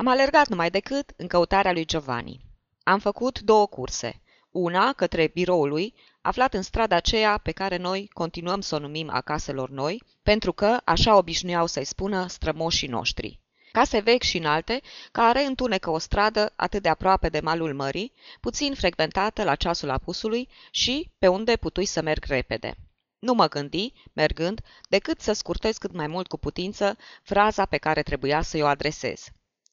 [0.00, 2.40] Am alergat numai decât în căutarea lui Giovanni.
[2.82, 4.22] Am făcut două curse.
[4.50, 9.08] Una către biroul lui, aflat în strada aceea pe care noi continuăm să o numim
[9.12, 13.40] a caselor noi, pentru că așa obișnuiau să-i spună strămoșii noștri.
[13.72, 14.80] Case vechi și înalte,
[15.12, 20.48] care întunecă o stradă atât de aproape de malul mării, puțin frecventată la ceasul apusului
[20.70, 22.74] și pe unde putui să merg repede.
[23.18, 28.02] Nu mă gândi, mergând, decât să scurtez cât mai mult cu putință fraza pe care
[28.02, 29.28] trebuia să-i o adresez.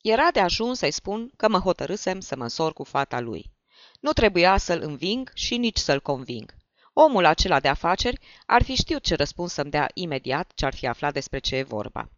[0.07, 3.51] Era de ajuns să-i spun că mă hotărâsem să mă însor cu fata lui.
[3.99, 6.55] Nu trebuia să-l înving și nici să-l conving.
[6.93, 10.87] Omul acela de afaceri ar fi știut ce răspuns să-mi dea imediat ce ar fi
[10.87, 12.09] aflat despre ce e vorba.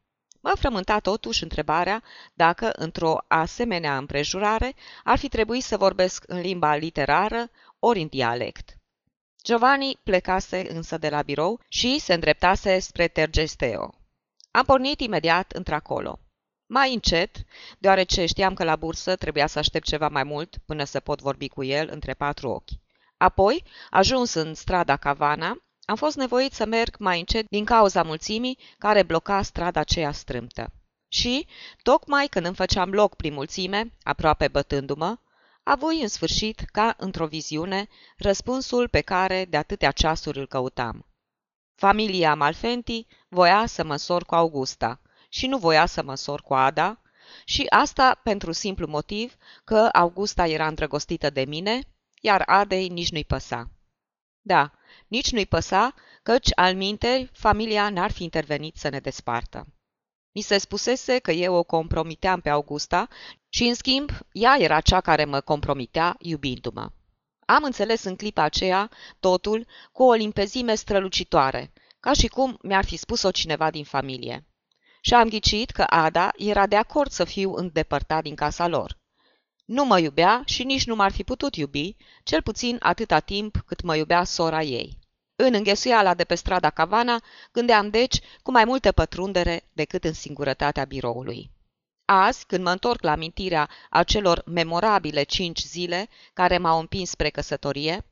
[0.41, 6.75] Mă frământa totuși întrebarea dacă, într-o asemenea împrejurare, ar fi trebuit să vorbesc în limba
[6.75, 8.77] literară ori în dialect.
[9.43, 13.93] Giovanni plecase însă de la birou și se îndreptase spre Tergesteo.
[14.51, 16.19] Am pornit imediat într-acolo.
[16.69, 17.45] Mai încet,
[17.77, 21.47] deoarece știam că la bursă trebuia să aștept ceva mai mult până să pot vorbi
[21.47, 22.71] cu el între patru ochi.
[23.17, 28.57] Apoi, ajuns în strada Cavana, am fost nevoit să merg mai încet din cauza mulțimii
[28.77, 30.71] care bloca strada aceea strâmtă.
[31.07, 31.47] Și,
[31.83, 35.17] tocmai când îmi făceam loc prin mulțime, aproape bătându-mă,
[35.63, 37.87] a voi în sfârșit, ca într-o viziune,
[38.17, 41.05] răspunsul pe care de atâtea ceasuri îl căutam.
[41.75, 44.99] Familia Malfenti voia să mă sor cu Augusta
[45.37, 47.01] și nu voia să mă sor cu Ada,
[47.45, 51.81] și asta pentru simplu motiv că Augusta era îndrăgostită de mine,
[52.21, 53.69] iar Adei nici nu-i păsa.
[54.41, 54.71] Da,
[55.07, 55.93] nici nu-i păsa,
[56.23, 59.67] căci, al minteri, familia n-ar fi intervenit să ne despartă.
[60.31, 63.07] Mi se spusese că eu o compromiteam pe Augusta
[63.49, 66.89] și, în schimb, ea era cea care mă compromitea iubindu-mă.
[67.45, 72.97] Am înțeles în clipa aceea totul cu o limpezime strălucitoare, ca și cum mi-ar fi
[72.97, 74.46] spus-o cineva din familie.
[75.07, 78.97] Și am ghicit că Ada era de acord să fiu îndepărtat din casa lor.
[79.65, 83.81] Nu mă iubea și nici nu m-ar fi putut iubi, cel puțin atâta timp cât
[83.81, 84.97] mă iubea sora ei.
[85.35, 90.85] În înghesuiala de pe strada Cavana, gândeam deci cu mai multă pătrundere decât în singurătatea
[90.85, 91.51] biroului.
[92.05, 98.05] Azi, când mă întorc la amintirea acelor memorabile cinci zile care m-au împins spre căsătorie,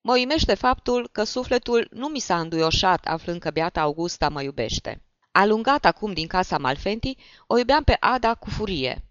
[0.00, 5.02] mă uimește faptul că sufletul nu mi s-a înduioșat aflând că beata Augusta mă iubește.
[5.32, 7.16] Alungat acum din casa Malfenti,
[7.46, 9.04] o iubeam pe Ada cu furie.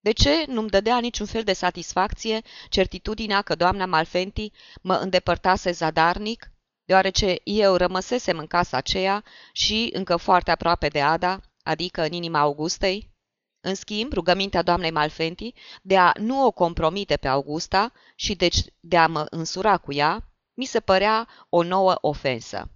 [0.00, 4.52] De ce nu-mi dădea niciun fel de satisfacție certitudinea că doamna Malfenti
[4.82, 6.50] mă îndepărtase zadarnic,
[6.84, 12.38] deoarece eu rămăsesem în casa aceea și încă foarte aproape de Ada, adică în inima
[12.38, 13.12] Augustei?
[13.60, 18.96] În schimb, rugămintea doamnei Malfenti de a nu o compromite pe Augusta și deci de
[18.96, 22.70] a mă însura cu ea, mi se părea o nouă ofensă.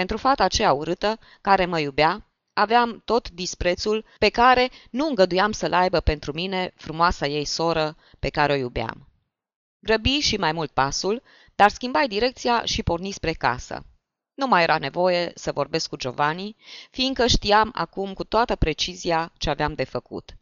[0.00, 5.72] Pentru fata aceea urâtă, care mă iubea, aveam tot disprețul pe care nu îngăduiam să-l
[5.72, 9.08] aibă pentru mine frumoasa ei soră pe care o iubeam.
[9.78, 11.22] Grăbi și mai mult pasul,
[11.54, 13.84] dar schimbai direcția și porni spre casă.
[14.34, 16.56] Nu mai era nevoie să vorbesc cu Giovanni,
[16.90, 20.36] fiindcă știam acum cu toată precizia ce aveam de făcut.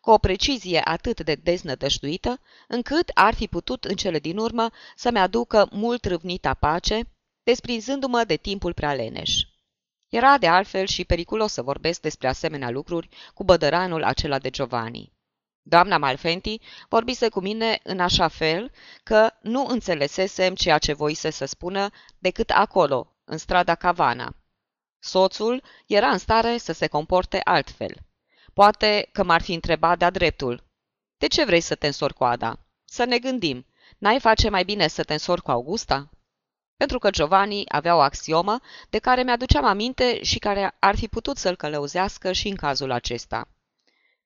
[0.00, 5.18] Cu o precizie atât de deznădăjduită, încât ar fi putut în cele din urmă să-mi
[5.18, 7.08] aducă mult râvnita pace,
[7.42, 9.42] desprinzându-mă de timpul prea leneș.
[10.08, 15.12] Era de altfel și periculos să vorbesc despre asemenea lucruri cu bădăranul acela de Giovanni.
[15.62, 21.44] Doamna Malfenti vorbise cu mine în așa fel că nu înțelesesem ceea ce voise să
[21.44, 24.34] spună decât acolo, în strada Cavana.
[24.98, 27.96] Soțul era în stare să se comporte altfel.
[28.54, 30.64] Poate că m-ar fi întrebat de-a dreptul.
[31.18, 32.58] De ce vrei să te însori cu Ada?
[32.84, 33.66] Să ne gândim.
[33.98, 36.10] N-ai face mai bine să te însori cu Augusta?
[36.80, 38.60] Pentru că Giovanni avea o axiomă
[38.90, 43.48] de care mi-aduceam aminte și care ar fi putut să-l călăuzească și în cazul acesta.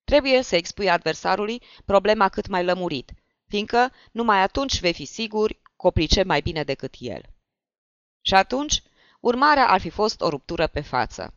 [0.05, 3.13] Trebuie să expui adversarului problema cât mai lămurit,
[3.49, 7.23] fiindcă numai atunci vei fi sigur că o pricep mai bine decât el.
[8.21, 8.83] Și atunci,
[9.21, 11.35] urmarea ar fi fost o ruptură pe față.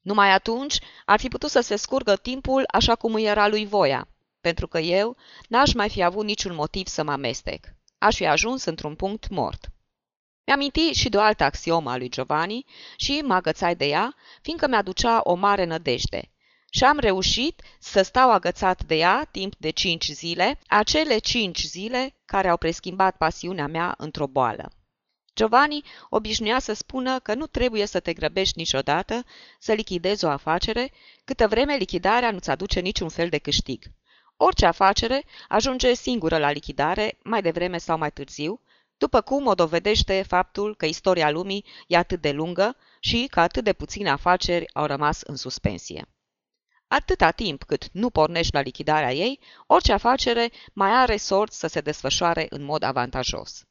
[0.00, 4.08] Numai atunci ar fi putut să se scurgă timpul așa cum îi era lui voia,
[4.40, 5.16] pentru că eu
[5.48, 7.66] n-aș mai fi avut niciun motiv să mă amestec.
[7.98, 9.72] Aș fi ajuns într-un punct mort.
[10.46, 12.64] Mi-aminti și de o altă axiomă a lui Giovanni
[12.96, 16.30] și mă agățai de ea, fiindcă mi-aducea o mare nădejde.
[16.70, 22.14] Și am reușit să stau agățat de ea timp de cinci zile, acele cinci zile
[22.24, 24.72] care au preschimbat pasiunea mea într-o boală.
[25.34, 29.24] Giovanni obișnuia să spună că nu trebuie să te grăbești niciodată
[29.58, 30.92] să lichidezi o afacere,
[31.24, 33.84] câtă vreme lichidarea nu-ți aduce niciun fel de câștig.
[34.36, 38.60] Orice afacere ajunge singură la lichidare, mai devreme sau mai târziu,
[39.02, 43.64] după cum o dovedește faptul că istoria lumii e atât de lungă și că atât
[43.64, 46.08] de puține afaceri au rămas în suspensie.
[46.86, 51.80] Atâta timp cât nu pornești la lichidarea ei, orice afacere mai are sorți să se
[51.80, 53.64] desfășoare în mod avantajos.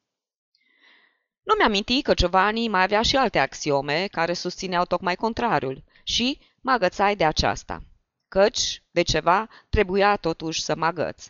[1.42, 6.38] Nu mi-am mintit că Giovanni mai avea și alte axiome care susțineau tocmai contrariul și
[6.60, 7.82] mă agățai de aceasta.
[8.28, 11.26] Căci, de ceva, trebuia totuși să mă agăț.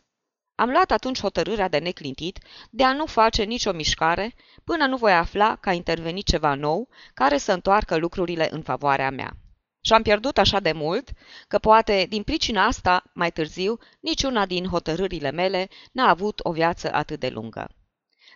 [0.63, 2.39] Am luat atunci hotărârea de neclintit
[2.71, 6.89] de a nu face nicio mișcare până nu voi afla că a intervenit ceva nou
[7.15, 9.37] care să întoarcă lucrurile în favoarea mea.
[9.81, 11.11] Și am pierdut așa de mult
[11.49, 16.93] că poate din pricina asta, mai târziu, niciuna din hotărârile mele n-a avut o viață
[16.93, 17.69] atât de lungă.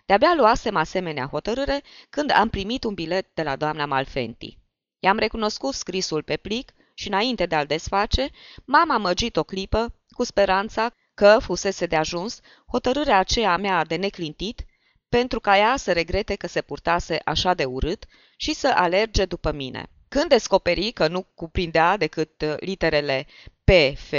[0.05, 4.57] De-abia luasem asemenea hotărâre când am primit un bilet de la doamna Malfenti.
[4.99, 8.29] I-am recunoscut scrisul pe plic și înainte de a-l desface,
[8.65, 12.39] m-am amăgit o clipă cu speranța că fusese de ajuns
[12.71, 14.65] hotărârea aceea mea de neclintit
[15.09, 18.05] pentru ca ea să regrete că se purtase așa de urât
[18.35, 19.89] și să alerge după mine.
[20.07, 23.25] Când descoperi că nu cuprindea decât uh, literele
[23.63, 24.13] P-F,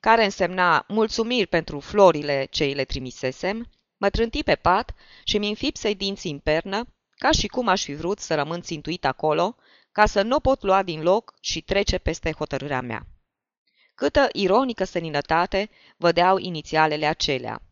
[0.00, 4.94] care însemna mulțumiri pentru florile ce îi le trimisesem, mă trânti pe pat
[5.24, 6.84] și mi înfipsei dinții în pernă,
[7.16, 9.56] ca și cum aș fi vrut să rămân țintuit acolo,
[9.92, 13.06] ca să nu pot lua din loc și trece peste hotărârea mea.
[13.94, 17.62] Câtă ironică seninătate vădeau inițialele acelea.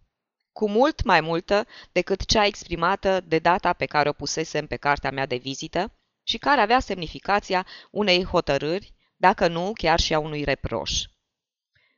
[0.53, 5.11] Cu mult mai multă decât cea exprimată de data pe care o pusesem pe cartea
[5.11, 5.93] mea de vizită
[6.23, 11.03] și care avea semnificația unei hotărâri, dacă nu chiar și a unui reproș.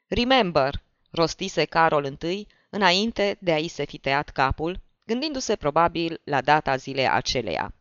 [0.06, 6.76] Remember, rostise Carol întâi, înainte de a-i se fi tăiat capul, gândindu-se probabil la data
[6.76, 7.74] zilei aceleia.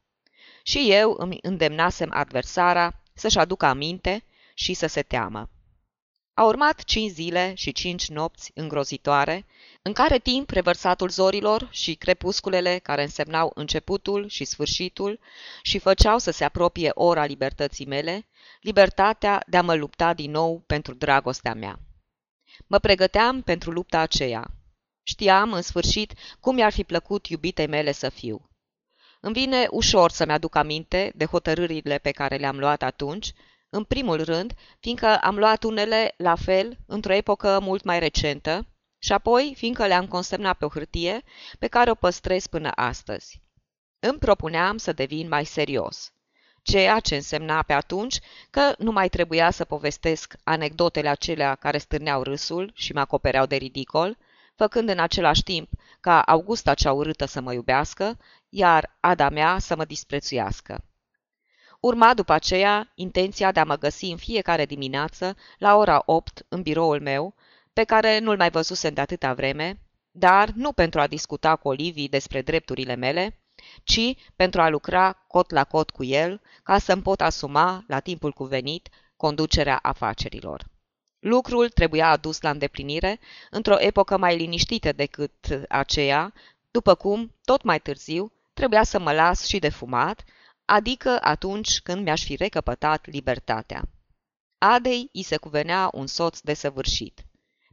[0.63, 4.23] Și eu îmi îndemnasem adversara să-și aducă aminte
[4.53, 5.49] și să se teamă.
[6.35, 9.45] A urmat cinci zile și cinci nopți îngrozitoare,
[9.81, 15.19] în care timp revărsatul zorilor și crepusculele care însemnau începutul și sfârșitul
[15.61, 18.25] și făceau să se apropie ora libertății mele,
[18.61, 21.79] libertatea de a mă lupta din nou pentru dragostea mea.
[22.67, 24.51] Mă pregăteam pentru lupta aceea.
[25.03, 28.49] Știam, în sfârșit, cum mi-ar fi plăcut iubitei mele să fiu.
[29.19, 33.33] Îmi vine ușor să-mi aduc aminte de hotărârile pe care le-am luat atunci
[33.73, 38.67] în primul rând, fiindcă am luat unele la fel într-o epocă mult mai recentă
[38.99, 41.23] și apoi fiindcă le-am consemnat pe o hârtie
[41.59, 43.41] pe care o păstrez până astăzi.
[43.99, 46.13] Îmi propuneam să devin mai serios,
[46.61, 52.23] ceea ce însemna pe atunci că nu mai trebuia să povestesc anecdotele acelea care stârneau
[52.23, 54.17] râsul și mă acopereau de ridicol,
[54.55, 58.17] făcând în același timp ca Augusta cea urâtă să mă iubească,
[58.49, 60.83] iar Ada mea să mă disprețuiască.
[61.85, 66.61] Urma după aceea intenția de a mă găsi în fiecare dimineață, la ora 8, în
[66.61, 67.35] biroul meu,
[67.73, 69.79] pe care nu-l mai văzusem de atâta vreme,
[70.11, 73.39] dar nu pentru a discuta cu Olivii despre drepturile mele,
[73.83, 78.31] ci pentru a lucra cot la cot cu el, ca să-mi pot asuma, la timpul
[78.31, 80.65] cuvenit, conducerea afacerilor.
[81.19, 83.19] Lucrul trebuia adus la îndeplinire
[83.49, 86.33] într-o epocă mai liniștită decât aceea,
[86.71, 90.23] după cum, tot mai târziu, trebuia să mă las și de fumat,
[90.65, 93.83] adică atunci când mi-aș fi recăpătat libertatea.
[94.57, 97.25] Adei îi se cuvenea un soț desăvârșit.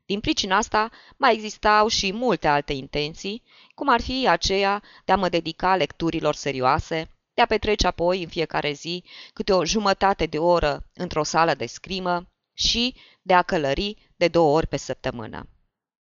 [0.07, 3.43] Din pricina asta mai existau și multe alte intenții,
[3.75, 8.29] cum ar fi aceea de a mă dedica lecturilor serioase, de a petrece apoi în
[8.29, 14.13] fiecare zi câte o jumătate de oră într-o sală de scrimă și de a călări
[14.17, 15.49] de două ori pe săptămână.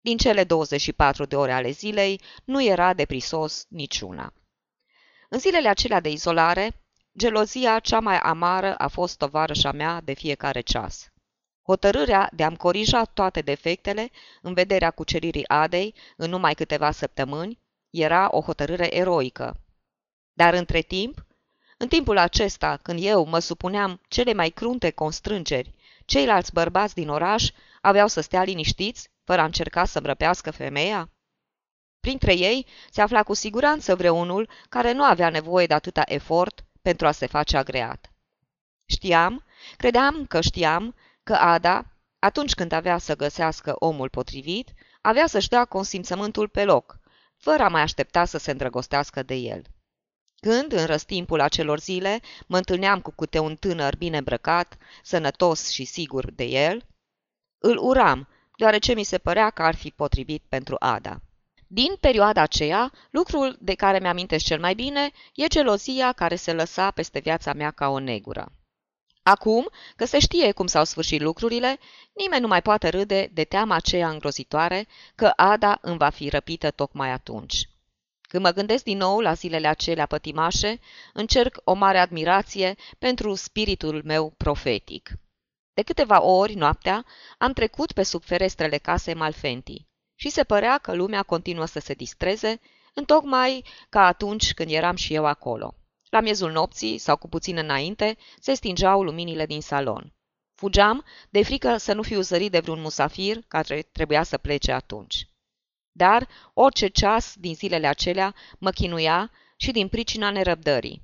[0.01, 4.33] Din cele 24 de ore ale zilei nu era de prisos niciuna.
[5.29, 6.83] În zilele acelea de izolare,
[7.19, 11.13] gelozia cea mai amară a fost tovarășa mea de fiecare ceas.
[11.63, 14.11] Hotărârea de a-mi corija toate defectele
[14.43, 19.61] în vederea cuceririi Adei în numai câteva săptămâni era o hotărâre eroică.
[20.33, 21.27] Dar între timp,
[21.79, 27.51] în timpul acesta, când eu mă supuneam cele mai crunte constrângeri, ceilalți bărbați din oraș
[27.81, 31.11] aveau să stea liniștiți, fără a încerca să-mi răpească femeia?
[32.01, 37.07] Printre ei se afla cu siguranță vreunul care nu avea nevoie de atâta efort pentru
[37.07, 38.13] a se face agreat.
[38.85, 39.45] Știam,
[39.77, 41.87] credeam că știam, că Ada,
[42.19, 46.99] atunci când avea să găsească omul potrivit, avea să-și dea consimțământul pe loc,
[47.37, 49.63] fără a mai aștepta să se îndrăgostească de el.
[50.41, 55.85] Când, în răstimpul acelor zile, mă întâlneam cu câte un tânăr bine îmbrăcat, sănătos și
[55.85, 56.87] sigur de el,
[57.59, 61.21] îl uram, deoarece mi se părea că ar fi potrivit pentru Ada.
[61.71, 66.91] Din perioada aceea, lucrul de care mi-amintesc cel mai bine e gelozia care se lăsa
[66.91, 68.53] peste viața mea ca o negură.
[69.23, 71.79] Acum, că se știe cum s-au sfârșit lucrurile,
[72.13, 76.71] nimeni nu mai poate râde de teama aceea îngrozitoare că Ada îmi va fi răpită
[76.71, 77.69] tocmai atunci.
[78.29, 80.81] Când mă gândesc din nou la zilele acelea pătimașe,
[81.13, 85.11] încerc o mare admirație pentru spiritul meu profetic.
[85.75, 87.05] De câteva ori, noaptea,
[87.39, 89.88] am trecut pe sub ferestrele casei Malfenti
[90.21, 92.61] și se părea că lumea continuă să se distreze,
[92.95, 95.75] întocmai ca atunci când eram și eu acolo.
[96.11, 100.13] La miezul nopții, sau cu puțin înainte, se stingeau luminile din salon.
[100.55, 105.29] Fugeam, de frică să nu fiu zărit de vreun musafir care trebuia să plece atunci.
[105.93, 111.03] Dar orice ceas din zilele acelea mă chinuia și din pricina nerăbdării.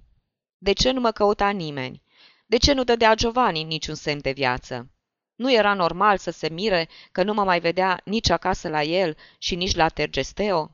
[0.58, 2.02] De ce nu mă căuta nimeni?
[2.46, 4.88] De ce nu dădea Giovanni niciun semn de viață?
[5.34, 9.16] Nu era normal să se mire că nu mă mai vedea nici acasă la el
[9.38, 10.70] și nici la Tergesteo?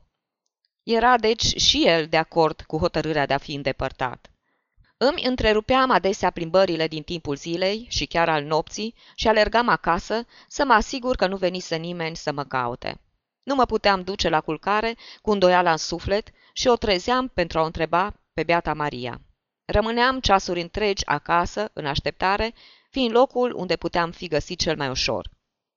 [0.83, 4.31] Era deci și el de acord cu hotărârea de a fi îndepărtat.
[4.97, 10.65] Îmi întrerupeam adesea plimbările din timpul zilei și chiar al nopții și alergam acasă să
[10.65, 13.01] mă asigur că nu venise nimeni să mă caute.
[13.43, 17.61] Nu mă puteam duce la culcare cu îndoiala în suflet și o trezeam pentru a
[17.61, 19.21] o întreba pe beata Maria.
[19.65, 22.53] Rămâneam ceasuri întregi acasă, în așteptare,
[22.91, 25.29] fiind locul unde puteam fi găsit cel mai ușor.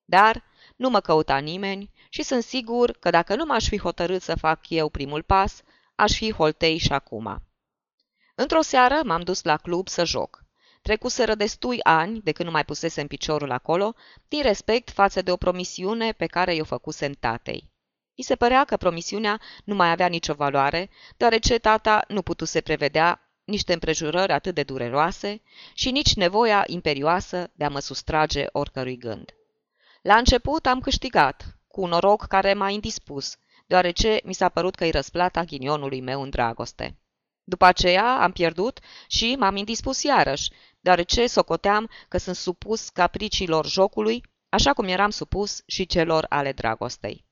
[0.05, 0.45] Dar
[0.77, 4.69] nu mă căuta nimeni și sunt sigur că dacă nu m-aș fi hotărât să fac
[4.69, 5.63] eu primul pas,
[5.95, 7.43] aș fi holtei și acum.
[8.35, 10.45] Într-o seară m-am dus la club să joc.
[10.83, 13.95] Trecuseră destui ani de când nu mai pusesem piciorul acolo,
[14.29, 17.73] din respect față de o promisiune pe care i-o făcusem tatei.
[18.15, 23.24] I se părea că promisiunea nu mai avea nicio valoare, deoarece tata nu putuse prevedea
[23.45, 25.43] niște împrejurări atât de dureroase
[25.75, 29.35] și nici nevoia imperioasă de a mă sustrage oricărui gând.
[30.03, 33.37] La început am câștigat, cu un noroc care m-a indispus,
[33.67, 36.99] deoarece mi s-a părut că-i răsplata ghinionului meu în dragoste.
[37.45, 44.23] După aceea am pierdut și m-am indispus iarăși, deoarece socoteam că sunt supus capriciilor jocului,
[44.49, 47.25] așa cum eram supus și celor ale dragostei.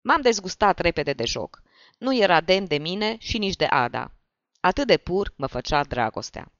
[0.00, 1.62] M-am dezgustat repede de joc.
[1.98, 4.12] Nu era demn de mine și nici de Ada.
[4.60, 6.52] Atât de pur mă făcea dragostea.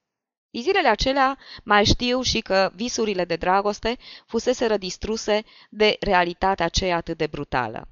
[0.51, 6.97] Din zilele acelea mai știu și că visurile de dragoste fusese distruse de realitatea aceea
[6.97, 7.89] atât de brutală.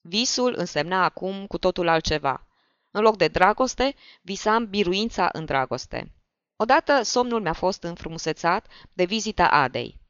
[0.00, 2.46] Visul însemna acum cu totul altceva.
[2.90, 6.12] În loc de dragoste, visam biruința în dragoste.
[6.56, 10.00] Odată somnul mi-a fost înfrumusețat de vizita Adei.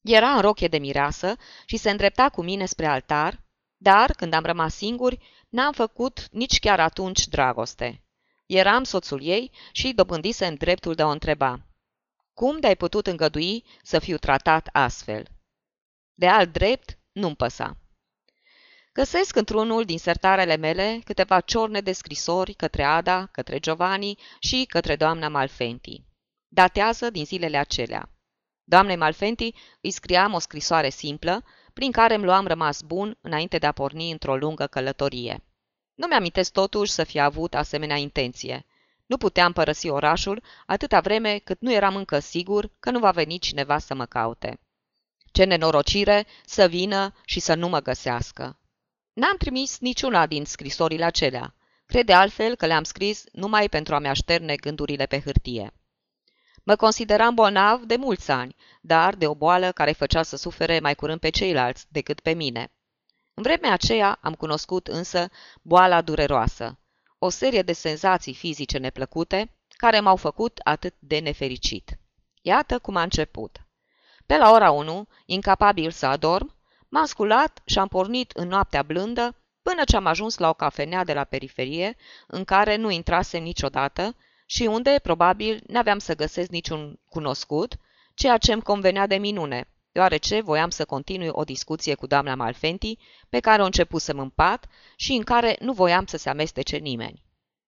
[0.00, 3.44] Era în rochie de mireasă și se îndrepta cu mine spre altar,
[3.76, 5.18] dar, când am rămas singuri,
[5.48, 8.05] n-am făcut nici chiar atunci dragoste.
[8.46, 11.60] Eram soțul ei și dobândise în dreptul de a o întreba.
[12.34, 15.26] Cum de-ai putut îngădui să fiu tratat astfel?
[16.14, 17.76] De alt drept, nu-mi păsa.
[18.92, 24.96] Găsesc într-unul din sertarele mele câteva ciorne de scrisori către Ada, către Giovanni și către
[24.96, 26.04] doamna Malfenti.
[26.48, 28.10] Datează din zilele acelea.
[28.64, 33.66] Doamnei Malfenti îi scriam o scrisoare simplă, prin care îmi luam rămas bun înainte de
[33.66, 35.45] a porni într-o lungă călătorie.
[35.96, 38.66] Nu mi-amintesc totuși să fi avut asemenea intenție.
[39.06, 43.38] Nu puteam părăsi orașul atâta vreme cât nu eram încă sigur că nu va veni
[43.38, 44.60] cineva să mă caute.
[45.32, 48.58] Ce nenorocire să vină și să nu mă găsească.
[49.12, 51.54] N-am trimis niciuna din scrisorile acelea.
[51.86, 55.72] Crede altfel că le-am scris numai pentru a-mi așterne gândurile pe hârtie.
[56.62, 60.94] Mă consideram bolnav de mulți ani, dar de o boală care făcea să sufere mai
[60.94, 62.72] curând pe ceilalți decât pe mine.
[63.38, 65.30] În vremea aceea am cunoscut însă
[65.62, 66.78] boala dureroasă,
[67.18, 71.98] o serie de senzații fizice neplăcute care m-au făcut atât de nefericit.
[72.42, 73.60] Iată cum a început.
[74.26, 76.56] Pe la ora 1, incapabil să adorm,
[76.88, 81.04] M-am sculat și am pornit în noaptea blândă până ce am ajuns la o cafenea
[81.04, 84.16] de la periferie, în care nu intrasem niciodată
[84.46, 87.76] și unde, probabil, n-aveam să găsesc niciun cunoscut,
[88.14, 92.98] ceea ce îmi convenea de minune, deoarece voiam să continui o discuție cu doamna Malfenti,
[93.28, 97.22] pe care o începusem în pat și în care nu voiam să se amestece nimeni.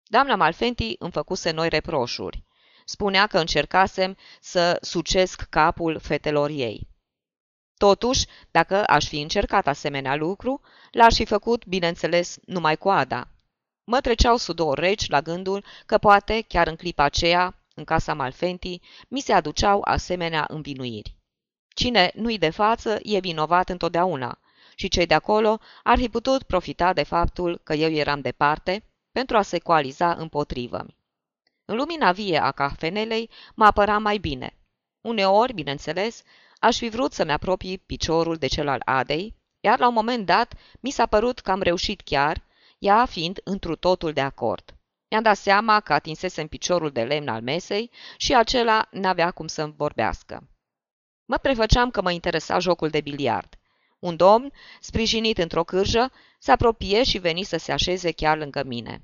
[0.03, 2.43] Doamna Malfenti îmi făcuse noi reproșuri.
[2.85, 6.87] Spunea că încercasem să sucesc capul fetelor ei.
[7.77, 10.61] Totuși, dacă aș fi încercat asemenea lucru,
[10.91, 13.27] l-aș fi făcut, bineînțeles, numai cu Ada.
[13.83, 18.81] Mă treceau sudor reci la gândul că poate, chiar în clipa aceea, în casa Malfenti,
[19.07, 21.19] mi se aduceau asemenea învinuiri.
[21.73, 24.39] Cine nu-i de față e vinovat întotdeauna
[24.75, 29.37] și cei de acolo ar fi putut profita de faptul că eu eram departe pentru
[29.37, 30.85] a se coaliza împotrivă.
[31.65, 34.57] În lumina vie a cafenelei mă apăra mai bine.
[35.01, 36.23] Uneori, bineînțeles,
[36.61, 40.53] Aș fi vrut să-mi apropii piciorul de cel al Adei, iar la un moment dat
[40.79, 42.43] mi s-a părut că am reușit chiar,
[42.79, 44.75] ea fiind întru totul de acord.
[45.09, 49.73] Mi-am dat seama că atinsesem piciorul de lemn al mesei și acela n-avea cum să-mi
[49.77, 50.50] vorbească.
[51.31, 53.57] Mă prefăceam că mă interesa jocul de biliard.
[53.99, 59.01] Un domn, sprijinit într-o cârjă, se apropie și veni să se așeze chiar lângă mine.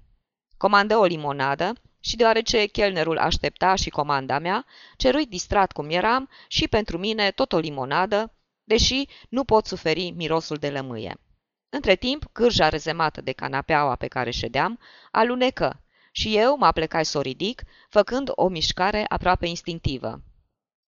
[0.57, 4.65] Comandă o limonadă, și deoarece chelnerul aștepta și comanda mea,
[4.97, 10.57] cerui distrat cum eram și pentru mine tot o limonadă, deși nu pot suferi mirosul
[10.57, 11.19] de lămâie.
[11.69, 14.79] Între timp, cârja rezemată de canapeaua pe care ședeam
[15.11, 15.81] alunecă
[16.11, 20.21] și eu mă aplecai să o ridic, făcând o mișcare aproape instinctivă.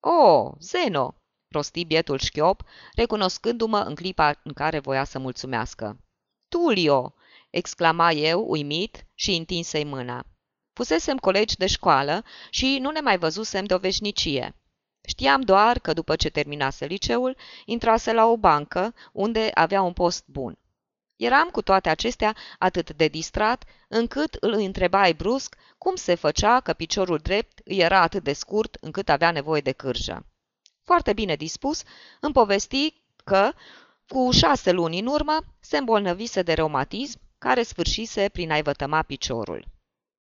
[0.00, 1.14] O, Zeno!"
[1.50, 2.62] Rosti bietul șchiop,
[2.94, 6.00] recunoscându-mă în clipa în care voia să mulțumească.
[6.48, 7.14] Tulio!"
[7.50, 10.24] exclama eu, uimit, și întinsei mâna.
[10.72, 14.54] Fusesem colegi de școală și nu ne mai văzusem de o veșnicie.
[15.08, 20.24] Știam doar că după ce terminase liceul, intrase la o bancă unde avea un post
[20.26, 20.58] bun.
[21.16, 26.72] Eram cu toate acestea atât de distrat, încât îl întrebai brusc cum se făcea că
[26.72, 30.26] piciorul drept îi era atât de scurt încât avea nevoie de cârjă.
[30.90, 31.82] Foarte bine dispus,
[32.20, 32.94] îmi povesti
[33.24, 33.52] că,
[34.08, 39.66] cu șase luni în urmă, se îmbolnăvise de reumatism, care sfârșise prin a-i vătăma piciorul.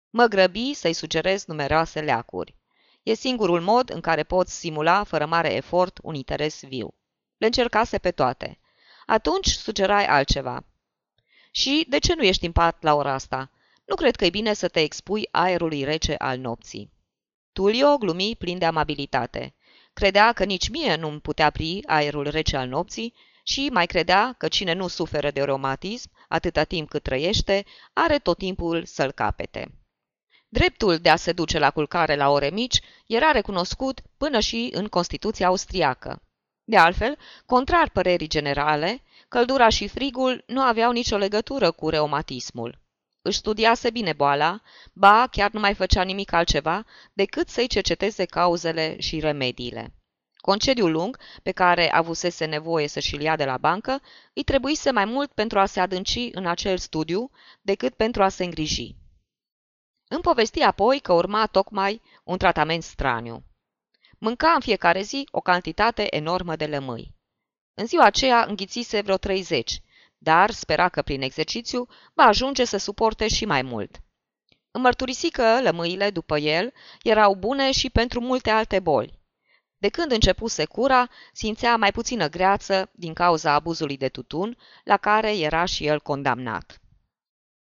[0.10, 2.56] Mă grăbi să-i sugerez numeroase leacuri.
[3.04, 6.94] E singurul mod în care poți simula, fără mare efort, un interes viu.
[7.38, 8.60] Le încercase pe toate.
[9.06, 10.66] Atunci sugerai altceva.
[11.52, 13.52] Și de ce nu ești în pat la ora asta?
[13.86, 16.92] Nu cred că e bine să te expui aerului rece al nopții.
[17.52, 19.56] Tulio glumi plin de amabilitate.
[19.94, 24.48] Credea că nici mie nu-mi putea pri aerul rece al nopții și mai credea că
[24.48, 29.72] cine nu suferă de reumatism, atâta timp cât trăiește, are tot timpul să-l capete.
[30.48, 34.88] Dreptul de a se duce la culcare la ore mici era recunoscut până și în
[34.88, 36.22] Constituția austriacă.
[36.64, 42.80] De altfel, contrar părerii generale, căldura și frigul nu aveau nicio legătură cu reumatismul.
[43.22, 44.62] Își studiase bine boala,
[44.94, 49.94] ba chiar nu mai făcea nimic altceva decât să-i cerceteze cauzele și remediile.
[50.36, 54.02] Concediul lung, pe care avusese nevoie să și-l ia de la bancă,
[54.34, 58.44] îi trebuise mai mult pentru a se adânci în acel studiu decât pentru a se
[58.44, 58.96] îngriji.
[60.08, 63.44] Îmi povesti apoi că urma tocmai un tratament straniu.
[64.18, 67.16] Mânca în fiecare zi o cantitate enormă de lămâi.
[67.74, 69.82] În ziua aceea înghițise vreo 30,
[70.24, 74.02] dar spera că prin exercițiu va ajunge să suporte și mai mult.
[74.72, 79.20] Îmi mărturisi că lămâile, după el, erau bune și pentru multe alte boli.
[79.78, 85.38] De când începuse cura, simțea mai puțină greață din cauza abuzului de tutun, la care
[85.38, 86.82] era și el condamnat.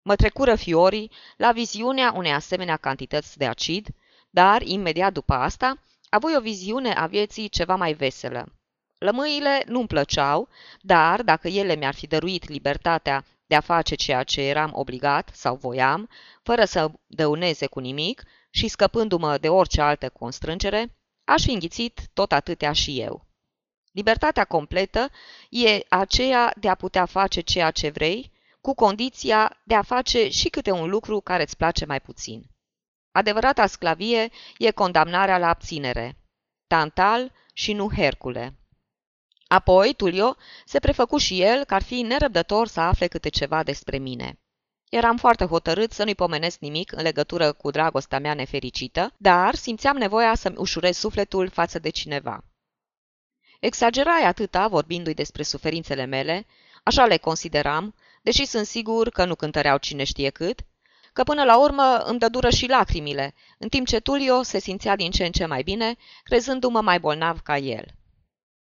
[0.01, 3.87] Mă trecură fiorii la viziunea unei asemenea cantități de acid,
[4.29, 8.58] dar, imediat după asta, avui o viziune a vieții ceva mai veselă.
[8.99, 10.49] Lămâile nu-mi plăceau,
[10.81, 15.55] dar dacă ele mi-ar fi dăruit libertatea de a face ceea ce eram obligat sau
[15.55, 16.09] voiam,
[16.43, 22.31] fără să dăuneze cu nimic și scăpându-mă de orice altă constrângere, aș fi înghițit tot
[22.31, 23.27] atâtea și eu.
[23.91, 25.09] Libertatea completă
[25.49, 28.31] e aceea de a putea face ceea ce vrei,
[28.61, 32.49] cu condiția de a face și câte un lucru care îți place mai puțin.
[33.11, 36.17] Adevărata sclavie e condamnarea la abținere.
[36.67, 38.58] Tantal și nu Hercule.
[39.51, 40.35] Apoi, Tulio
[40.65, 44.39] se prefăcu și el că ar fi nerăbdător să afle câte ceva despre mine.
[44.89, 49.97] Eram foarte hotărât să nu-i pomenesc nimic în legătură cu dragostea mea nefericită, dar simțeam
[49.97, 52.43] nevoia să-mi ușurez sufletul față de cineva.
[53.59, 56.45] Exagerai atâta vorbindu-i despre suferințele mele,
[56.83, 60.59] așa le consideram, deși sunt sigur că nu cântăreau cine știe cât,
[61.13, 65.11] că până la urmă îmi dădură și lacrimile, în timp ce Tulio se simțea din
[65.11, 67.85] ce în ce mai bine, crezându-mă mai bolnav ca el.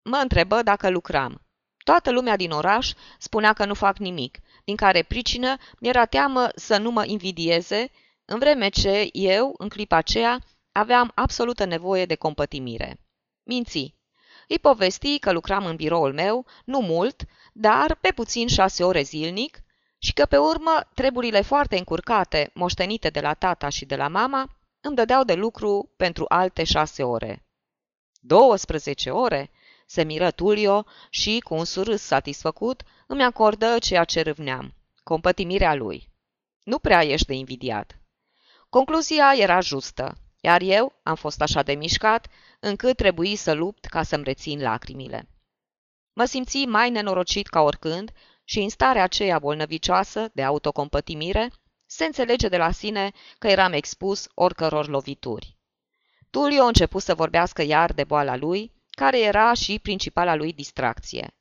[0.10, 1.42] Mă întrebă dacă lucram.
[1.84, 6.78] Toată lumea din oraș spunea că nu fac nimic, din care pricină mi-era teamă să
[6.78, 7.92] nu mă invidieze,
[8.26, 10.40] în vreme ce eu, în clipa aceea,
[10.72, 13.00] aveam absolută nevoie de compătimire.
[13.44, 13.96] Minți.
[14.48, 19.60] Îi povesti că lucram în biroul meu, nu mult, dar pe puțin șase ore zilnic,
[19.98, 24.58] și că pe urmă treburile foarte încurcate, moștenite de la tata și de la mama,
[24.82, 27.46] îmi dădeau de lucru pentru alte șase ore.
[28.20, 29.52] 12 ore?
[29.86, 36.10] Se miră Tulio și, cu un surâs satisfăcut, îmi acordă ceea ce râvneam, compătimirea lui.
[36.64, 38.00] Nu prea ești de invidiat.
[38.70, 42.28] Concluzia era justă, iar eu am fost așa de mișcat,
[42.60, 45.30] încât trebuie să lupt ca să-mi rețin lacrimile.
[46.14, 48.12] Mă simți mai nenorocit ca oricând
[48.44, 51.52] și în starea aceea bolnăvicioasă de autocompătimire,
[51.86, 55.58] se înțelege de la sine că eram expus oricăror lovituri.
[56.30, 61.36] Tulio a început să vorbească iar de boala lui, care era și principala lui distracție.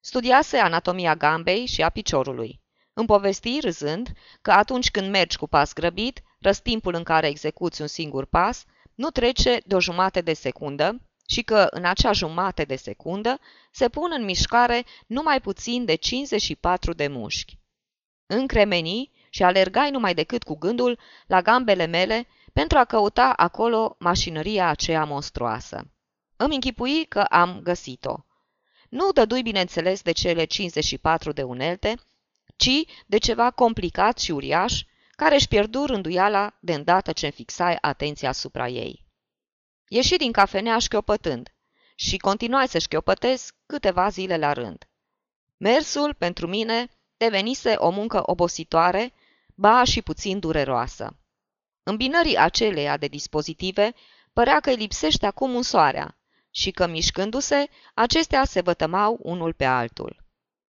[0.00, 2.60] Studiase anatomia gambei și a piciorului.
[2.92, 7.86] Îmi povesti, râzând, că atunci când mergi cu pas grăbit, răstimpul în care execuți un
[7.86, 12.76] singur pas nu trece de o jumate de secundă și că în acea jumate de
[12.76, 17.58] secundă se pun în mișcare numai puțin de 54 de mușchi.
[18.26, 24.68] Încremenii și alergai numai decât cu gândul la gambele mele pentru a căuta acolo mașinăria
[24.68, 25.93] aceea monstruoasă.
[26.36, 28.24] Îmi închipui că am găsit-o.
[28.88, 31.98] Nu dădui, bineînțeles, de cele 54 de unelte,
[32.56, 38.28] ci de ceva complicat și uriaș, care își pierdu rânduiala de îndată ce fixai atenția
[38.28, 39.04] asupra ei.
[39.88, 41.54] Ieși din cafenea șchiopătând
[41.94, 44.88] și continuai să șchiopătez câteva zile la rând.
[45.56, 49.12] Mersul, pentru mine, devenise o muncă obositoare,
[49.54, 51.16] ba și puțin dureroasă.
[51.82, 53.94] Îmbinării aceleia de dispozitive
[54.32, 56.18] părea că îi lipsește acum un soarea
[56.54, 60.24] și că, mișcându-se, acestea se vătămau unul pe altul.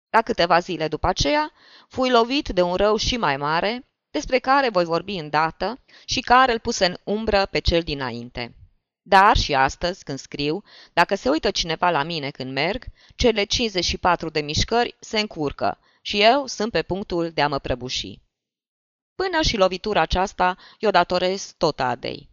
[0.10, 1.52] La câteva zile după aceea,
[1.88, 6.52] fui lovit de un rău și mai mare, despre care voi vorbi îndată și care
[6.52, 8.56] îl puse în umbră pe cel dinainte.
[9.02, 14.30] Dar și astăzi, când scriu, dacă se uită cineva la mine când merg, cele 54
[14.30, 18.22] de mișcări se încurcă și eu sunt pe punctul de a mă prăbuși.
[19.16, 22.33] Până și lovitura aceasta i-o datorez tot Adei.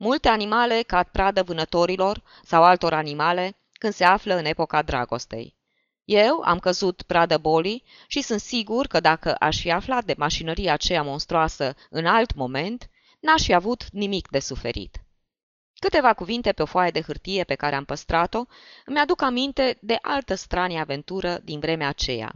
[0.00, 5.56] Multe animale cad pradă vânătorilor sau altor animale când se află în epoca dragostei.
[6.04, 10.72] Eu am căzut pradă bolii și sunt sigur că dacă aș fi aflat de mașinăria
[10.72, 14.96] aceea monstruoasă în alt moment, n-aș fi avut nimic de suferit.
[15.78, 18.44] Câteva cuvinte pe o foaie de hârtie pe care am păstrat-o
[18.84, 22.32] îmi aduc aminte de altă stranie aventură din vremea aceea.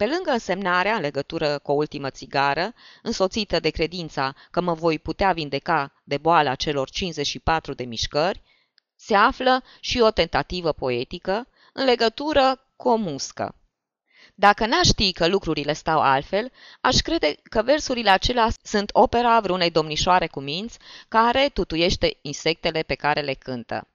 [0.00, 4.98] Pe lângă însemnarea în legătură cu o ultimă țigară, însoțită de credința că mă voi
[4.98, 8.42] putea vindeca de boala celor 54 de mișcări,
[8.96, 13.54] se află și o tentativă poetică în legătură cu o muscă.
[14.34, 19.70] Dacă n-aș ști că lucrurile stau altfel, aș crede că versurile acelea sunt opera vreunei
[19.70, 23.88] domnișoare cu minți care tutuiește insectele pe care le cântă.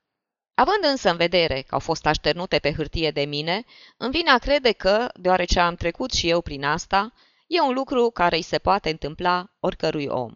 [0.55, 3.63] Având însă în vedere că au fost așternute pe hârtie de mine,
[3.97, 7.13] îmi vine a crede că, deoarece am trecut și eu prin asta,
[7.47, 10.33] e un lucru care îi se poate întâmpla oricărui om.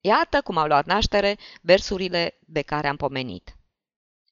[0.00, 3.56] Iată cum au luat naștere versurile de care am pomenit.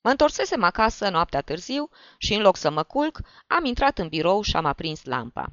[0.02, 4.42] Mă întorsesem acasă noaptea târziu și, în loc să mă culc, am intrat în birou
[4.42, 5.52] și am aprins lampa.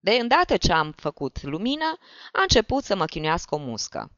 [0.00, 1.98] De îndată ce am făcut lumină,
[2.32, 4.12] a început să mă chinuiască o muscă.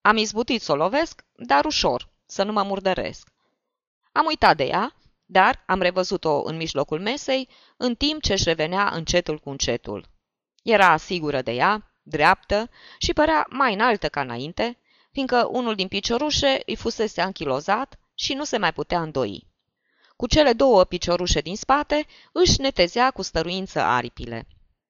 [0.00, 3.28] Am izbutit să o lovesc, dar ușor, să nu mă murdăresc.
[4.16, 8.90] Am uitat de ea, dar am revăzut-o în mijlocul mesei, în timp ce își revenea
[8.92, 10.08] încetul cu încetul.
[10.62, 14.78] Era sigură de ea, dreaptă și părea mai înaltă ca înainte,
[15.12, 19.46] fiindcă unul din piciorușe îi fusese anchilozat și nu se mai putea îndoi.
[20.16, 24.46] Cu cele două piciorușe din spate își netezea cu stăruință aripile.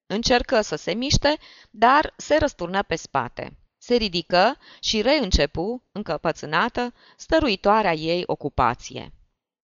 [0.07, 1.39] Încercă să se miște,
[1.71, 3.59] dar se răsturnă pe spate.
[3.87, 9.13] Se ridică și reîncepu, încăpățânată, stăruitoarea ei ocupație.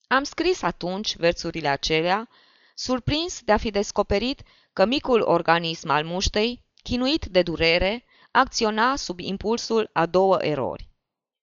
[0.06, 2.28] Am scris atunci versurile acelea,
[2.74, 9.18] surprins de a fi descoperit că micul organism al muștei, chinuit de durere, acționa sub
[9.18, 10.88] impulsul a două erori.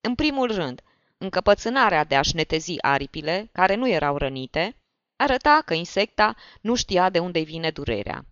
[0.02, 0.82] În primul rând,
[1.18, 4.76] încăpățânarea de a-și netezi aripile, care nu erau rănite,
[5.15, 8.26] arăta că insecta nu știa de unde vine durerea.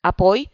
[0.00, 0.50] Apoi,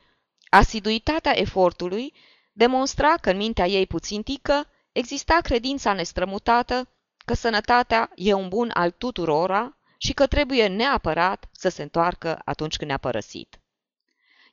[0.49, 2.13] asiduitatea efortului
[2.53, 6.89] demonstra că în mintea ei puțin tică exista credința nestrămutată
[7.25, 12.77] că sănătatea e un bun al tuturora și că trebuie neapărat să se întoarcă atunci
[12.77, 13.61] când ne-a părăsit.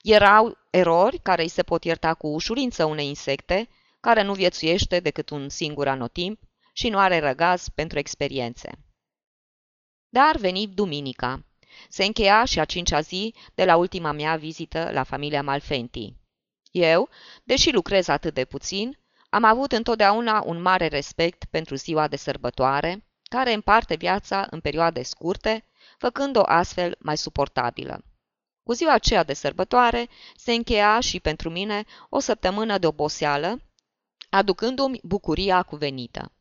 [0.02, 5.30] Erau erori care îi se pot ierta cu ușurință unei insecte, care nu viețuiește decât
[5.30, 6.40] un singur anotimp
[6.74, 8.70] și nu are răgaz pentru experiențe.
[10.10, 11.44] Dar veni duminica.
[11.90, 16.19] Se încheia și a cincea zi de la ultima mea vizită la familia Malfenti.
[16.72, 17.10] Eu,
[17.44, 18.98] deși lucrez atât de puțin,
[19.30, 25.04] am avut întotdeauna un mare respect pentru ziua de sărbătoare, care împarte viața în perioade
[25.04, 25.66] scurte,
[25.98, 28.04] făcând-o astfel mai suportabilă.
[28.64, 33.62] Cu ziua aceea de sărbătoare se încheia și pentru mine o săptămână de oboseală,
[34.30, 36.32] aducându-mi bucuria cuvenită.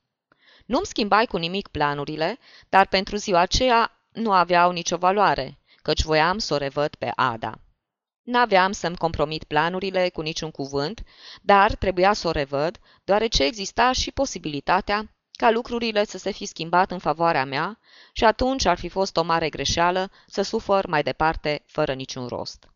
[0.67, 2.39] Nu-mi schimbai cu nimic planurile,
[2.69, 7.59] dar pentru ziua aceea nu aveau nicio valoare, căci voiam să o revăd pe Ada.
[8.31, 11.03] N-aveam să-mi compromit planurile cu niciun cuvânt,
[11.43, 16.91] dar trebuia să o revăd, deoarece exista și posibilitatea ca lucrurile să se fi schimbat
[16.91, 17.79] în favoarea mea
[18.13, 22.69] și atunci ar fi fost o mare greșeală să sufăr mai departe fără niciun rost.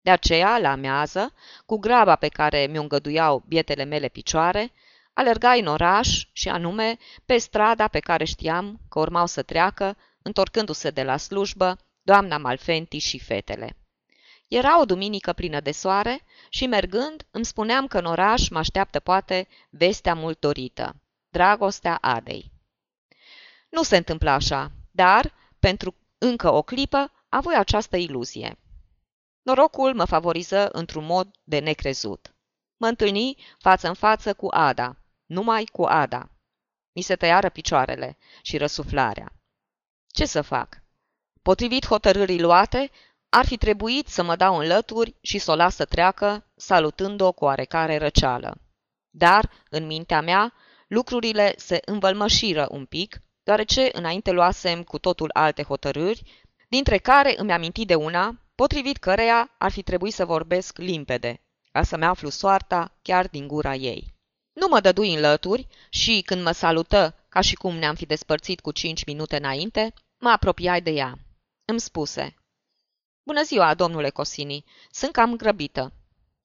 [0.00, 1.34] De aceea, la amiază,
[1.66, 4.72] cu graba pe care mi-o îngăduiau bietele mele picioare,
[5.12, 10.90] alergai în oraș și anume pe strada pe care știam că urmau să treacă, întorcându-se
[10.90, 13.76] de la slujbă, doamna Malfenti și fetele.
[14.48, 19.00] Era o duminică plină de soare și mergând îmi spuneam că în oraș mă așteaptă
[19.00, 20.96] poate vestea mult dorită,
[21.28, 22.52] dragostea Adei.
[23.68, 28.58] Nu se întâmplă așa, dar, pentru încă o clipă, avui această iluzie.
[29.42, 32.34] Norocul mă favoriză într-un mod de necrezut.
[32.76, 36.30] Mă întâlni față în față cu Ada, numai cu Ada.
[36.92, 39.32] Mi se tăiară picioarele și răsuflarea.
[40.06, 40.82] Ce să fac?
[41.42, 42.90] Potrivit hotărârii luate,
[43.28, 47.32] ar fi trebuit să mă dau în lături și să o las să treacă, salutând-o
[47.32, 48.60] cu oarecare răceală.
[49.10, 50.52] Dar, în mintea mea,
[50.88, 56.22] lucrurile se învălmășiră un pic, deoarece înainte luasem cu totul alte hotărâri,
[56.68, 61.40] dintre care îmi aminti de una, potrivit căreia ar fi trebuit să vorbesc limpede,
[61.72, 64.14] ca să-mi aflu soarta chiar din gura ei.
[64.52, 68.60] Nu mă dădui în lături și, când mă salută, ca și cum ne-am fi despărțit
[68.60, 71.18] cu cinci minute înainte, mă apropiai de ea.
[71.64, 72.34] Îmi spuse,
[73.28, 75.92] Bună ziua, domnule Cosini, sunt cam grăbită.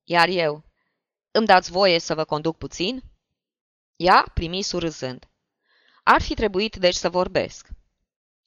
[0.03, 0.63] Iar eu,
[1.31, 3.03] îmi dați voie să vă conduc puțin?
[3.95, 5.29] Ea primi surâzând.
[6.03, 7.67] Ar fi trebuit deci să vorbesc.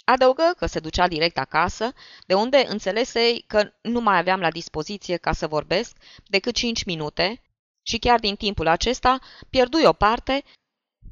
[0.05, 1.93] Adăugă că se ducea direct acasă,
[2.27, 5.97] de unde înțelesei că nu mai aveam la dispoziție ca să vorbesc
[6.27, 7.43] decât cinci minute
[7.83, 9.19] și chiar din timpul acesta
[9.51, 10.45] pierdui o parte,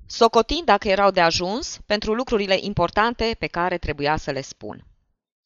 [0.06, 4.86] socotind dacă erau de ajuns pentru lucrurile importante pe care trebuia să le spun.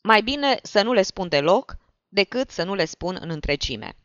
[0.02, 1.76] Mai bine să nu le spun deloc
[2.08, 3.96] decât să nu le spun în întregime.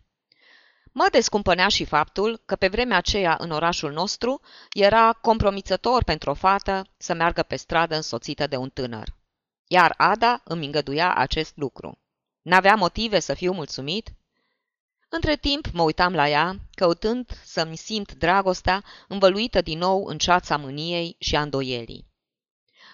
[0.91, 6.33] Mă descumpănea și faptul că pe vremea aceea în orașul nostru era compromițător pentru o
[6.33, 9.15] fată să meargă pe stradă însoțită de un tânăr.
[9.67, 11.97] Iar Ada îmi îngăduia acest lucru.
[12.41, 14.13] N-avea motive să fiu mulțumit?
[15.09, 20.57] Între timp mă uitam la ea, căutând să-mi simt dragostea învăluită din nou în ceața
[20.57, 22.07] mâniei și a îndoielii.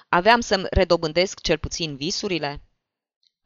[0.09, 2.61] Aveam să-mi redobândesc cel puțin visurile?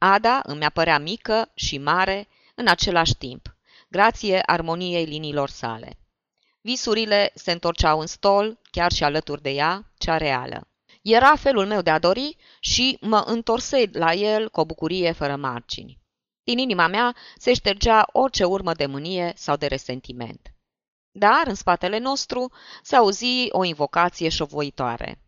[0.06, 3.56] Ada îmi apărea mică și mare în același timp,
[3.88, 5.98] grație armoniei liniilor sale.
[6.60, 10.68] Visurile se întorceau în stol, chiar și alături de ea, cea reală.
[11.02, 15.36] Era felul meu de a dori și mă întorsei la el cu o bucurie fără
[15.36, 15.98] margini.
[16.42, 20.54] Din inima mea se ștergea orice urmă de mânie sau de resentiment.
[21.10, 25.18] Dar în spatele nostru se auzi o invocație șovoitoare.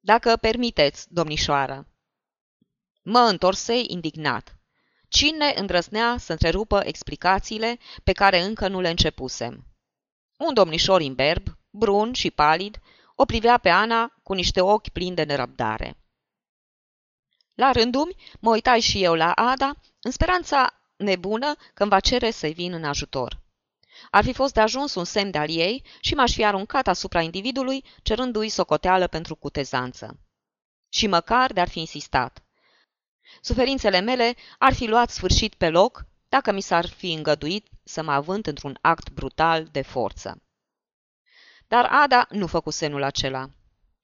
[0.00, 1.88] Dacă permiteți, domnișoară.
[3.06, 4.56] Mă întorsei indignat.
[5.08, 9.64] Cine îndrăznea să întrerupă explicațiile pe care încă nu le începusem?
[10.36, 12.78] Un domnișor imberb, brun și palid,
[13.14, 15.96] o privea pe Ana cu niște ochi plini de nerăbdare.
[17.54, 22.30] La rândumi, mă uitai și eu la Ada, în speranța nebună că îmi va cere
[22.30, 23.40] să-i vin în ajutor.
[24.10, 27.84] Ar fi fost de ajuns un semn de-al ei și m-aș fi aruncat asupra individului,
[28.02, 30.18] cerându-i socoteală pentru cutezanță.
[30.88, 32.43] Și măcar de-ar fi insistat.
[33.40, 38.12] Suferințele mele ar fi luat sfârșit pe loc dacă mi s-ar fi îngăduit să mă
[38.12, 40.42] avânt într-un act brutal de forță.
[41.68, 43.50] Dar Ada nu făcu semnul acela.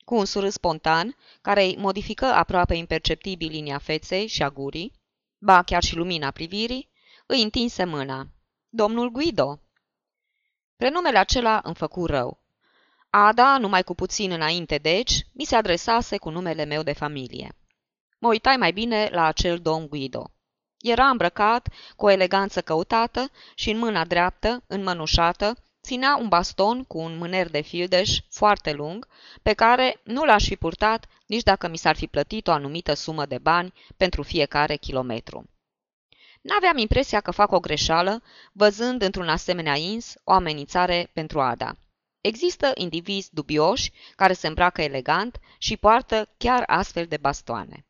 [0.05, 4.93] Cu un surâs spontan, care îi modifică aproape imperceptibil linia feței și a gurii,
[5.38, 6.88] ba chiar și lumina privirii,
[7.27, 8.27] îi întinse mâna.
[8.69, 9.61] Domnul Guido!
[10.77, 12.38] Prenumele acela îmi făcu rău.
[13.11, 17.55] Ada, numai cu puțin înainte deci, mi se adresase cu numele meu de familie.
[18.23, 20.31] Mă uitai mai bine la acel domn Guido.
[20.81, 26.99] Era îmbrăcat cu o eleganță căutată și în mâna dreaptă, înmănușată, ținea un baston cu
[26.99, 29.09] un mâner de fildeș foarte lung,
[29.43, 33.27] pe care nu l-aș fi purtat nici dacă mi s-ar fi plătit o anumită sumă
[33.27, 35.45] de bani pentru fiecare kilometru.
[36.41, 41.77] N-aveam impresia că fac o greșeală, văzând într-un asemenea ins o amenințare pentru Ada.
[42.21, 47.85] Există indivizi dubioși care se îmbracă elegant și poartă chiar astfel de bastoane.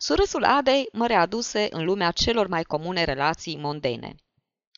[0.00, 4.14] Surâsul Adei mă readuse în lumea celor mai comune relații mondene.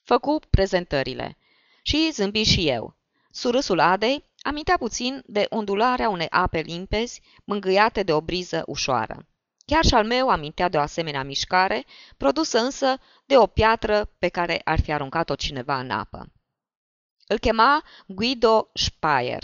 [0.05, 1.37] Făcu prezentările.
[1.83, 2.97] Și zâmbi și eu.
[3.31, 9.27] Surâsul Adei amintea puțin de ondularea unei ape limpezi, mângâiate de o briză ușoară.
[9.67, 11.85] Chiar și al meu amintea de o asemenea mișcare,
[12.17, 16.33] produsă însă de o piatră pe care ar fi aruncat-o cineva în apă.
[17.27, 19.43] Îl chema Guido Speyer.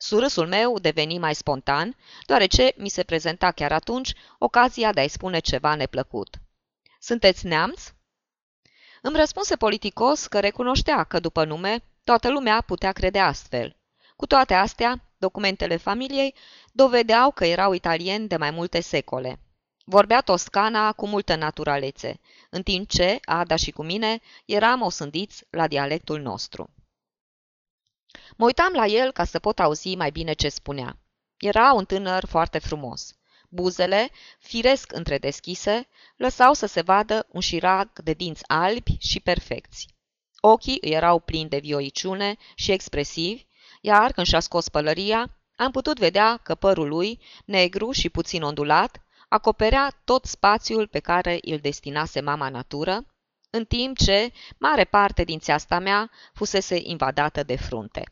[0.00, 5.38] Surâsul meu deveni mai spontan, deoarece mi se prezenta chiar atunci ocazia de a-i spune
[5.38, 6.36] ceva neplăcut.
[7.00, 7.92] Sunteți neamț?
[9.02, 13.76] Îmi răspunse politicos că recunoștea că după nume toată lumea putea crede astfel.
[14.16, 16.34] Cu toate astea, documentele familiei
[16.72, 19.40] dovedeau că erau italieni de mai multe secole.
[19.84, 25.66] Vorbea toscana cu multă naturalețe, în timp ce, Ada și cu mine, eram osândiți la
[25.66, 26.70] dialectul nostru.
[28.36, 30.98] Mă uitam la el ca să pot auzi mai bine ce spunea.
[31.38, 33.16] Era un tânăr foarte frumos.
[33.48, 39.88] Buzele, firesc între deschise, lăsau să se vadă un șirac de dinți albi și perfecți.
[40.40, 43.46] Ochii îi erau plini de vioiciune și expresivi,
[43.80, 49.02] iar când și-a scos pălăria, am putut vedea că părul lui, negru și puțin ondulat,
[49.28, 53.06] acoperea tot spațiul pe care îl destinase mama natură,
[53.50, 58.02] în timp ce mare parte din țeasta mea fusese invadată de frunte.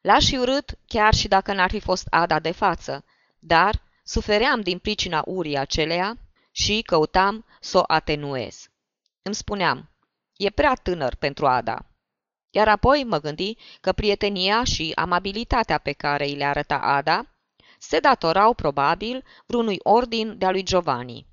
[0.00, 3.04] L-aș fi urât chiar și dacă n-ar fi fost Ada de față,
[3.38, 6.18] dar sufeream din pricina urii aceleia
[6.50, 8.68] și căutam să o atenuez.
[9.22, 9.90] Îmi spuneam,
[10.36, 11.84] e prea tânăr pentru Ada.
[12.50, 17.26] Iar apoi mă gândi că prietenia și amabilitatea pe care îi le arăta Ada
[17.78, 21.26] se datorau probabil vreunui ordin de-a lui Giovanni.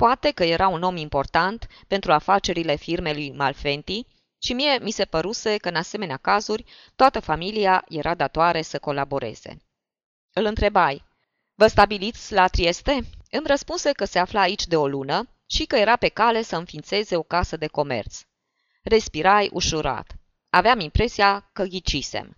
[0.00, 4.06] Poate că era un om important pentru afacerile firmei Malfenti
[4.38, 6.64] și mie mi se păruse că în asemenea cazuri
[6.96, 9.56] toată familia era datoare să colaboreze.
[10.32, 11.04] Îl întrebai,
[11.54, 12.92] vă stabiliți la Trieste?
[13.30, 16.56] Îmi răspunse că se afla aici de o lună și că era pe cale să
[16.56, 18.20] înființeze o casă de comerț.
[18.82, 20.16] Respirai ușurat.
[20.50, 22.36] Aveam impresia că ghicisem.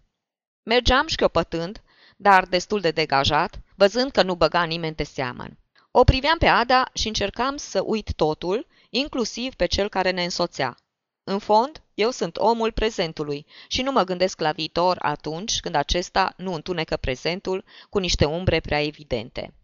[0.62, 1.82] Mergeam șchiopătând,
[2.16, 5.61] dar destul de degajat, văzând că nu băga nimeni de seamăn.
[5.94, 10.76] O priveam pe Ada și încercam să uit totul, inclusiv pe cel care ne însoțea.
[11.24, 16.34] În fond, eu sunt omul prezentului și nu mă gândesc la viitor atunci când acesta
[16.36, 19.54] nu întunecă prezentul cu niște umbre prea evidente.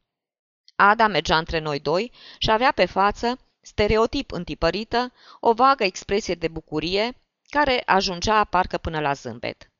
[0.76, 6.48] Ada mergea între noi doi și avea pe față, stereotip întipărită, o vagă expresie de
[6.48, 7.16] bucurie
[7.48, 9.70] care ajungea parcă până la zâmbet.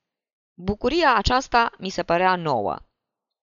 [0.54, 2.78] Bucuria aceasta mi se părea nouă.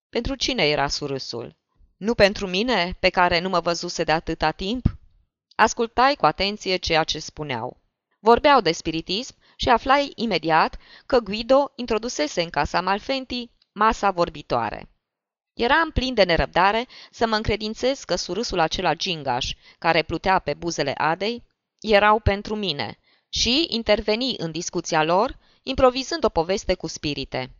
[0.08, 1.56] Pentru cine era surâsul?
[1.96, 4.96] Nu pentru mine, pe care nu mă văzuse de atâta timp?
[5.54, 7.80] Ascultai cu atenție ceea ce spuneau.
[8.18, 14.88] Vorbeau de spiritism și aflai imediat că Guido introdusese în casa Malfenti masa vorbitoare.
[15.54, 20.92] Eram plin de nerăbdare să mă încredințez că surâsul acela gingaș, care plutea pe buzele
[20.92, 21.42] Adei,
[21.80, 27.55] erau pentru mine și interveni în discuția lor, improvizând o poveste cu spirite.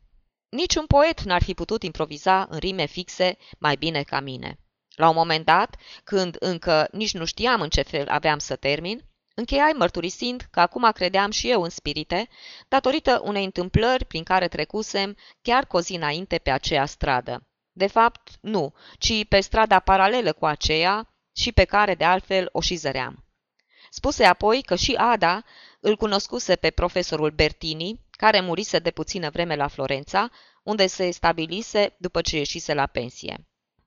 [0.48, 4.58] Niciun poet n-ar fi putut improviza în rime fixe mai bine ca mine.
[4.94, 9.04] La un moment dat, când încă nici nu știam în ce fel aveam să termin,
[9.34, 12.28] încheiai mărturisind că acum credeam și eu în spirite,
[12.68, 17.48] datorită unei întâmplări prin care trecusem chiar cu o zi înainte pe aceea stradă.
[17.72, 22.60] De fapt, nu, ci pe strada paralelă cu aceea și pe care de altfel o
[22.60, 23.24] și zăream.
[23.90, 25.44] Spuse apoi că și Ada
[25.80, 30.30] îl cunoscuse pe profesorul Bertini, care murise de puțină vreme la Florența,
[30.62, 33.46] unde se stabilise după ce ieșise la pensie.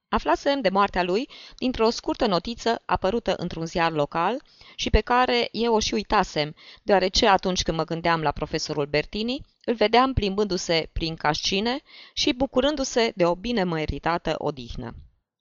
[0.10, 4.42] Aflasem de moartea lui dintr-o scurtă notiță apărută într-un ziar local
[4.76, 9.46] și pe care eu o și uitasem, deoarece atunci când mă gândeam la profesorul Bertini,
[9.66, 11.82] îl vedeam plimbându-se prin cascine
[12.14, 14.94] și bucurându-se de o bine măritată odihnă.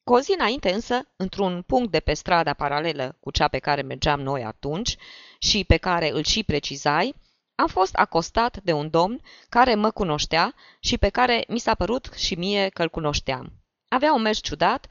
[0.04, 3.82] Cu o zi înainte însă, într-un punct de pe strada paralelă cu cea pe care
[3.82, 4.96] mergeam noi atunci
[5.38, 7.14] și pe care îl și precizai,
[7.60, 12.12] am fost acostat de un domn care mă cunoștea și pe care mi s-a părut
[12.16, 13.52] și mie că îl cunoșteam.
[13.88, 14.86] Avea un mers ciudat,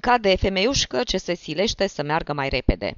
[0.00, 2.96] ca de femeiușcă ce se silește să meargă mai repede.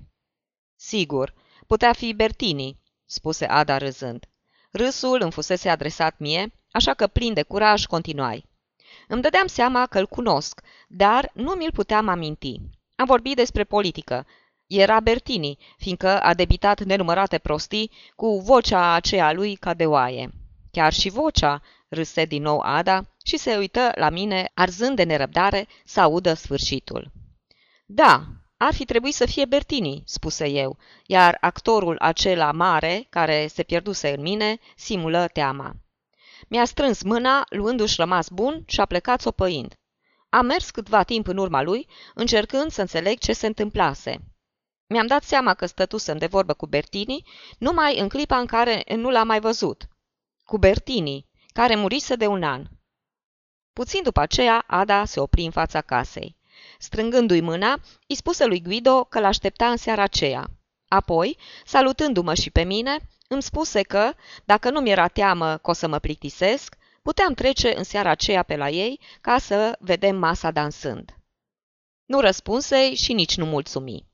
[0.77, 1.35] Sigur,
[1.67, 4.25] putea fi Bertini, spuse Ada râzând.
[4.71, 8.49] Râsul îmi fusese adresat mie, așa că plin de curaj continuai.
[9.09, 12.61] Îmi dădeam seama că îl cunosc, dar nu mi-l puteam aminti.
[12.97, 14.27] Am vorbit despre politică.
[14.67, 20.31] Era Bertini, fiindcă a debitat nenumărate prostii cu vocea aceea lui ca de oaie.
[20.71, 25.67] Chiar și vocea, râse din nou Ada și se uită la mine, arzând de nerăbdare
[25.85, 27.13] să audă sfârșitul.
[27.87, 28.25] Da,
[28.57, 34.13] ar fi trebuit să fie Bertini, spuse eu, iar actorul acela mare, care se pierduse
[34.17, 35.77] în mine, simulă teama.
[36.49, 39.75] Mi-a strâns mâna, luându-și rămas bun și a plecat sopăind.
[40.29, 44.21] Am mers câtva timp în urma lui, încercând să înțeleg ce se întâmplase.
[44.89, 47.25] Mi-am dat seama că stătusem de vorbă cu Bertini
[47.59, 49.89] numai în clipa în care nu l-am mai văzut.
[50.45, 52.65] Cu Bertini, care murise de un an.
[53.73, 56.37] Puțin după aceea, Ada se opri în fața casei.
[56.79, 60.51] Strângându-i mâna, îi spuse lui Guido că l-aștepta în seara aceea.
[60.89, 64.13] Apoi, salutându-mă și pe mine, îmi spuse că,
[64.45, 68.57] dacă nu mi-era teamă că o să mă plictisesc, puteam trece în seara aceea pe
[68.57, 71.17] la ei ca să vedem masa dansând.
[72.05, 74.07] Nu răspunsei și nici nu mulțumi.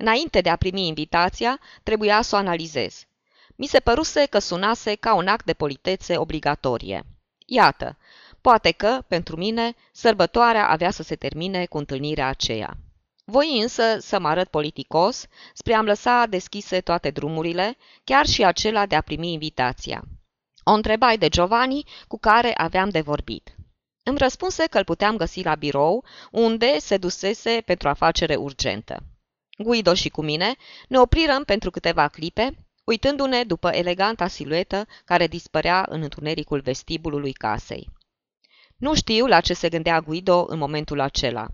[0.00, 3.04] Înainte de a primi invitația, trebuia să o analizez.
[3.56, 7.02] Mi se păruse că sunase ca un act de politețe obligatorie.
[7.46, 7.98] Iată,
[8.40, 12.76] poate că, pentru mine, sărbătoarea avea să se termine cu întâlnirea aceea.
[13.24, 18.86] Voi însă să mă arăt politicos, spre a-mi lăsa deschise toate drumurile, chiar și acela
[18.86, 20.02] de a primi invitația.
[20.64, 23.54] O întrebai de Giovanni, cu care aveam de vorbit.
[24.02, 29.02] Îmi răspunse că îl puteam găsi la birou, unde se dusese pentru afacere urgentă.
[29.62, 30.54] Guido și cu mine
[30.88, 37.88] ne oprirăm pentru câteva clipe, uitându-ne după eleganta siluetă care dispărea în întunericul vestibulului casei.
[38.76, 41.46] Nu știu la ce se gândea Guido în momentul acela.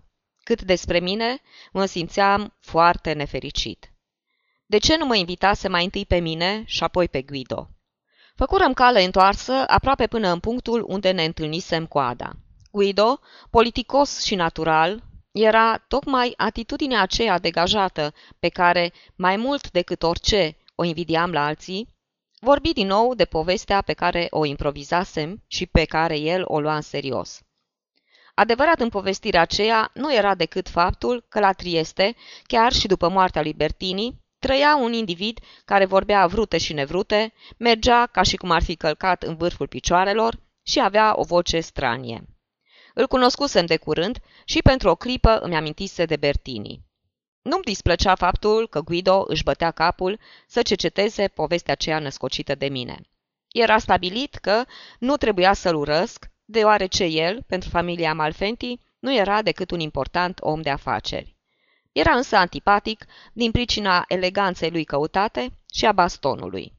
[0.43, 1.41] Cât despre mine,
[1.71, 3.93] mă simțeam foarte nefericit.
[4.65, 7.69] De ce nu mă invitase mai întâi pe mine și apoi pe Guido?
[8.35, 12.31] Făcurăm cale întoarsă aproape până în punctul unde ne întâlnisem cu Ada.
[12.71, 15.03] Guido, politicos și natural,
[15.35, 21.87] era tocmai atitudinea aceea degajată pe care, mai mult decât orice, o invidiam la alții,
[22.39, 26.75] vorbi din nou de povestea pe care o improvizasem și pe care el o lua
[26.75, 27.41] în serios.
[28.33, 33.41] Adevărat în povestirea aceea nu era decât faptul că la Trieste, chiar și după moartea
[33.41, 38.63] lui Bertini, trăia un individ care vorbea vrute și nevrute, mergea ca și cum ar
[38.63, 42.34] fi călcat în vârful picioarelor și avea o voce stranie.
[42.97, 46.81] Îl cunoscusem de curând și pentru o clipă îmi amintise de Bertini.
[47.41, 53.01] Nu-mi displăcea faptul că Guido își bătea capul să cerceteze povestea aceea născocită de mine.
[53.47, 54.63] Era stabilit că
[54.99, 60.61] nu trebuia să-l urăsc, deoarece el, pentru familia Malfenti, nu era decât un important om
[60.61, 61.35] de afaceri.
[61.91, 66.73] Era însă antipatic din pricina eleganței lui căutate și a bastonului.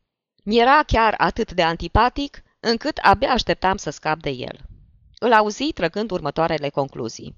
[0.44, 4.58] Mi era chiar atât de antipatic încât abia așteptam să scap de el.
[5.26, 7.36] Îl auzi trăgând următoarele concluzii.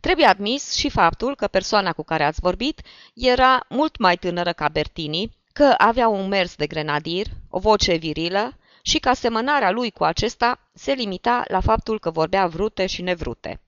[0.00, 2.80] Trebuie admis și faptul că persoana cu care ați vorbit
[3.14, 8.58] era mult mai tânără ca Bertini, că avea un mers de grenadier, o voce virilă
[8.82, 13.60] și că asemănarea lui cu acesta se limita la faptul că vorbea vrute și nevrute.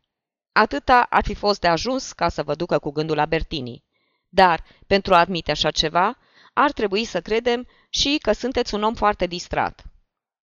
[0.52, 3.84] Atâta ar fi fost de ajuns ca să vă ducă cu gândul la Bertini.
[4.28, 6.18] Dar, pentru a admite așa ceva,
[6.52, 9.84] ar trebui să credem și că sunteți un om foarte distrat.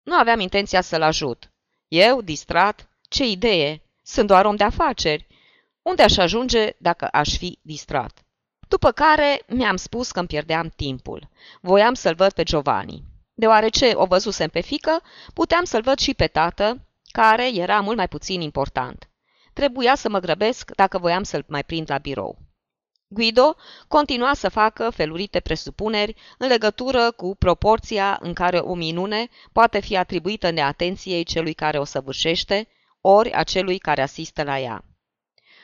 [0.02, 1.50] Nu aveam intenția să-l ajut.
[1.88, 2.88] Eu, distrat?
[3.08, 3.82] Ce idee!
[4.02, 5.26] Sunt doar om de afaceri.
[5.82, 8.24] Unde aș ajunge dacă aș fi distrat?
[8.68, 11.28] După care mi-am spus că îmi pierdeam timpul.
[11.60, 13.02] Voiam să-l văd pe Giovanni.
[13.34, 15.02] Deoarece o văzusem pe fică,
[15.34, 16.80] puteam să-l văd și pe tată,
[17.12, 19.08] care era mult mai puțin important.
[19.52, 22.38] Trebuia să mă grăbesc dacă voiam să-l mai prind la birou.
[23.08, 23.56] Guido
[23.88, 29.96] continua să facă felurite presupuneri în legătură cu proporția în care o minune poate fi
[29.96, 32.68] atribuită neatenției celui care o săvârșește,
[33.00, 34.84] ori a celui care asistă la ea.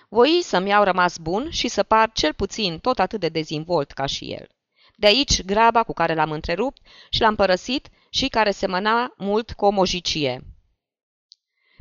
[0.09, 4.07] Voi să-mi iau rămas bun și să par cel puțin tot atât de dezvolt ca
[4.07, 4.49] și el.
[4.97, 6.80] De aici graba cu care l-am întrerupt
[7.11, 10.40] și l-am părăsit și care semăna mult cu o mojicie.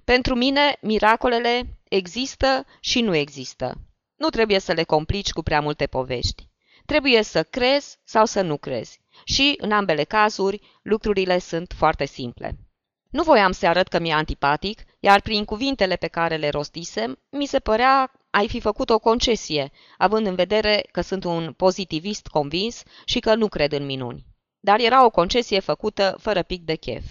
[0.03, 3.90] Pentru mine, miracolele există și nu există.
[4.22, 6.49] Nu trebuie să le complici cu prea multe povești.
[6.86, 9.01] Trebuie să crezi sau să nu crezi.
[9.24, 12.57] Și, în ambele cazuri, lucrurile sunt foarte simple.
[13.09, 17.45] Nu voiam să arăt că mi-e antipatic, iar prin cuvintele pe care le rostisem, mi
[17.45, 22.84] se părea ai fi făcut o concesie, având în vedere că sunt un pozitivist convins
[23.05, 24.26] și că nu cred în minuni.
[24.59, 27.03] Dar era o concesie făcută fără pic de chef.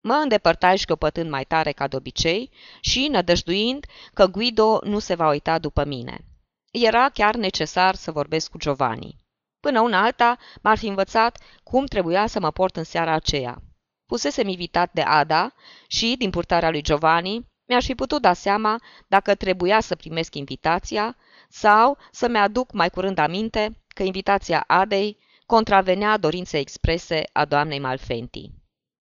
[0.00, 5.28] Mă îndepărtai șchiopătând mai tare ca de obicei și nădăjduind că Guido nu se va
[5.28, 6.24] uita după mine.
[6.70, 9.16] Era chiar necesar să vorbesc cu Giovanni.
[9.60, 13.62] Până una alta m-ar fi învățat cum trebuia să mă port în seara aceea.
[14.06, 15.52] Pusesem invitat de Ada
[15.86, 21.16] și, din purtarea lui Giovanni, mi-aș fi putut da seama dacă trebuia să primesc invitația
[21.48, 28.50] sau să-mi aduc mai curând aminte că invitația Adei contravenea dorinței exprese a doamnei Malfenti.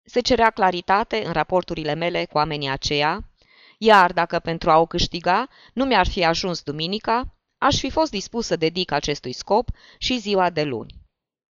[0.04, 3.30] Se cerea claritate în raporturile mele cu oamenii aceia,
[3.78, 8.46] iar dacă pentru a o câștiga nu mi-ar fi ajuns duminica, aș fi fost dispus
[8.46, 10.94] să dedic acestui scop și ziua de luni.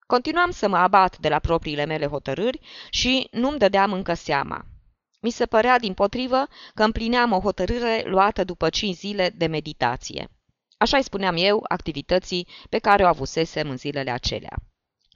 [0.07, 4.65] Continuam să mă abat de la propriile mele hotărâri și nu-mi dădeam încă seama.
[5.21, 10.31] Mi se părea, din potrivă, că împlineam o hotărâre luată după cinci zile de meditație.
[10.79, 14.57] Așa îi spuneam eu activității pe care o avusesem în zilele acelea.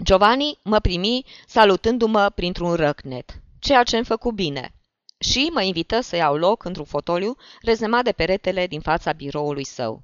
[0.03, 4.74] Giovanni mă primi salutându-mă printr-un răcnet, ceea ce îmi făcu bine,
[5.18, 10.03] și mă invită să iau loc într-un fotoliu rezemat de peretele din fața biroului său.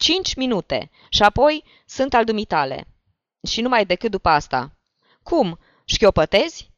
[0.00, 2.86] Cinci minute și apoi sunt al dumitale.
[3.48, 4.76] Și numai decât după asta.
[5.22, 5.58] Cum?
[5.84, 6.70] Șchiopătezi?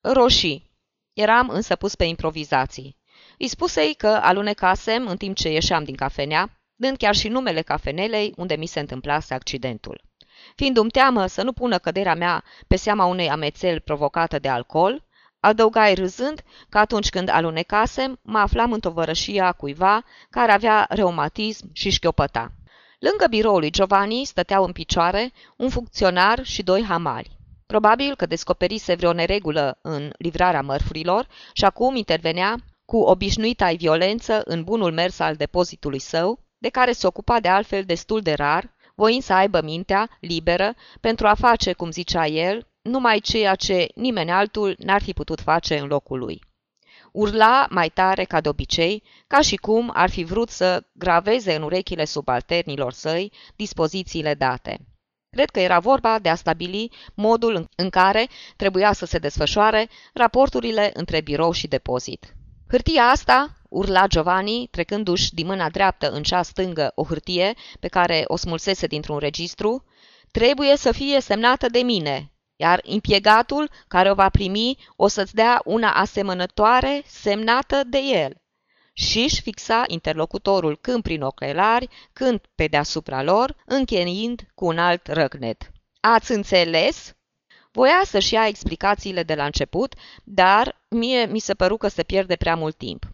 [0.00, 0.70] Roșii.
[1.12, 2.96] Eram însă pus pe improvizații.
[3.38, 8.32] Îi spusei că alunecasem în timp ce ieșeam din cafenea, dând chiar și numele cafenelei
[8.36, 10.00] unde mi se întâmplase accidentul.
[10.54, 15.04] Fiindu-mi teamă să nu pună căderea mea pe seama unei amețeli provocată de alcool,
[15.40, 21.90] adăugai râzând că atunci când alunecasem, mă aflam în tovărășia cuiva care avea reumatism și
[21.90, 22.52] șchiopăta.
[22.98, 27.36] Lângă biroul lui Giovanni stăteau în picioare un funcționar și doi hamali.
[27.66, 34.64] Probabil că descoperise vreo neregulă în livrarea mărfurilor și acum intervenea cu obișnuita violență în
[34.64, 39.22] bunul mers al depozitului său, de care se ocupa de altfel destul de rar, voind
[39.22, 44.76] să aibă mintea liberă pentru a face, cum zicea el, numai ceea ce nimeni altul
[44.78, 46.47] n-ar fi putut face în locul lui.
[47.12, 51.62] Urla mai tare ca de obicei, ca și cum ar fi vrut să graveze în
[51.62, 54.78] urechile subalternilor săi dispozițiile date.
[55.30, 60.90] Cred că era vorba de a stabili modul în care trebuia să se desfășoare raporturile
[60.94, 62.34] între birou și depozit.
[62.68, 68.22] Hârtia asta, urla Giovanni, trecându-și din mâna dreaptă în cea stângă o hârtie pe care
[68.26, 69.84] o smulsese dintr-un registru,
[70.30, 75.60] trebuie să fie semnată de mine, iar impiegatul care o va primi o să-ți dea
[75.64, 78.32] una asemănătoare semnată de el.
[78.92, 85.06] Și își fixa interlocutorul când prin ochelari, când pe deasupra lor, încheind cu un alt
[85.06, 85.70] răgnet.
[86.00, 87.12] Ați înțeles?
[87.72, 89.94] Voia să-și ia explicațiile de la început,
[90.24, 93.06] dar mie mi se păru că se pierde prea mult timp.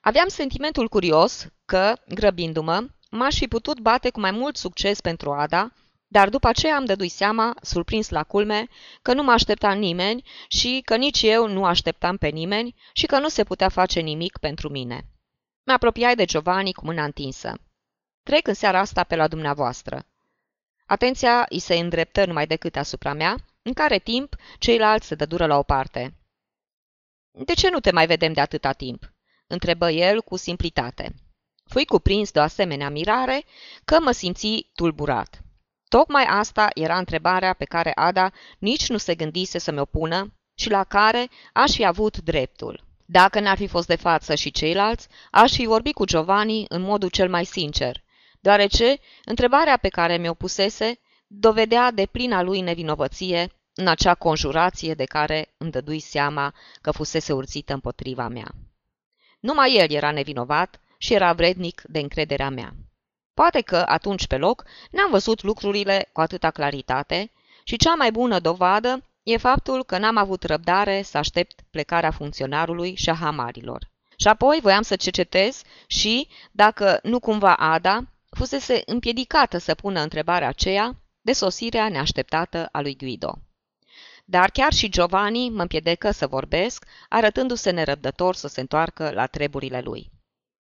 [0.00, 5.72] Aveam sentimentul curios că, grăbindu-mă, m-aș fi putut bate cu mai mult succes pentru Ada,
[6.12, 8.66] dar după aceea am dădui seama, surprins la culme,
[9.02, 13.18] că nu mă aștepta nimeni și că nici eu nu așteptam pe nimeni și că
[13.18, 15.04] nu se putea face nimic pentru mine.
[15.66, 17.54] Mă apropiai de Giovanni cu mâna întinsă.
[18.22, 20.06] Trec în seara asta pe la dumneavoastră.
[20.86, 25.58] Atenția îi se îndreptă numai decât asupra mea, în care timp ceilalți se dădură la
[25.58, 26.14] o parte.
[27.30, 29.12] De ce nu te mai vedem de atâta timp?"
[29.46, 31.14] întrebă el cu simplitate.
[31.64, 33.44] Fui cuprins de o asemenea mirare
[33.84, 35.40] că mă simți tulburat.
[35.96, 40.70] Tocmai asta era întrebarea pe care Ada nici nu se gândise să mi-o pună și
[40.70, 42.84] la care aș fi avut dreptul.
[43.04, 47.08] Dacă n-ar fi fost de față și ceilalți, aș fi vorbit cu Giovanni în modul
[47.08, 48.02] cel mai sincer,
[48.40, 55.04] deoarece întrebarea pe care mi-o pusese dovedea de plina lui nevinovăție în acea conjurație de
[55.04, 58.54] care îmi dădui seama că fusese urțită împotriva mea.
[59.40, 62.74] Numai el era nevinovat și era vrednic de încrederea mea.
[63.40, 67.30] Poate că, atunci pe loc, n-am văzut lucrurile cu atâta claritate
[67.64, 72.94] și cea mai bună dovadă e faptul că n-am avut răbdare să aștept plecarea funcționarului
[72.94, 73.90] și a hamarilor.
[74.16, 80.48] Și apoi voiam să cercetez și, dacă nu cumva Ada, fusese împiedicată să pună întrebarea
[80.48, 83.38] aceea de sosirea neașteptată a lui Guido.
[84.24, 89.80] Dar chiar și Giovanni mă împiedică să vorbesc, arătându-se nerăbdător să se întoarcă la treburile
[89.80, 90.10] lui.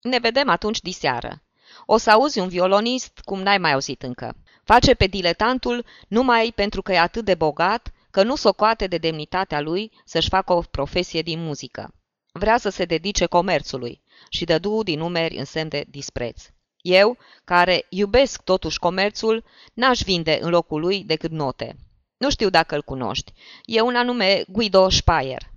[0.00, 1.42] Ne vedem atunci diseară.
[1.86, 4.36] O să auzi un violonist cum n-ai mai auzit încă.
[4.64, 9.60] Face pe diletantul numai pentru că e atât de bogat că nu socoate de demnitatea
[9.60, 11.94] lui să-și facă o profesie din muzică.
[12.32, 16.42] Vrea să se dedice comerțului și dădu din numeri în semn de dispreț.
[16.80, 21.76] Eu, care iubesc totuși comerțul, n-aș vinde în locul lui decât note.
[22.16, 23.32] Nu știu dacă îl cunoști.
[23.64, 25.50] E un anume Guido Speyer.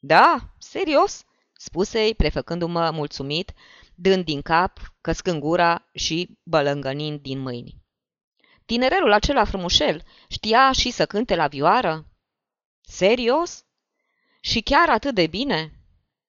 [0.00, 0.54] Da?
[0.58, 1.24] Serios?
[1.58, 3.52] spuse-i, prefăcându-mă mulțumit,
[3.96, 7.74] dând din cap, căscând gura și bălângănind din mâini.
[8.64, 12.06] Tinerelul acela frumușel știa și să cânte la vioară?
[12.80, 13.64] Serios?
[14.40, 15.70] Și chiar atât de bine?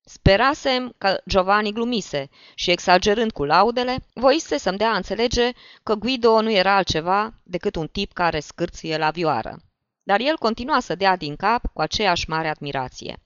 [0.03, 5.51] Sperasem că Giovanni glumise și, exagerând cu laudele, voise să-mi dea a înțelege
[5.84, 9.57] că Guido nu era altceva decât un tip care scârție la vioară.
[10.03, 13.24] Dar el continua să dea din cap cu aceeași mare admirație.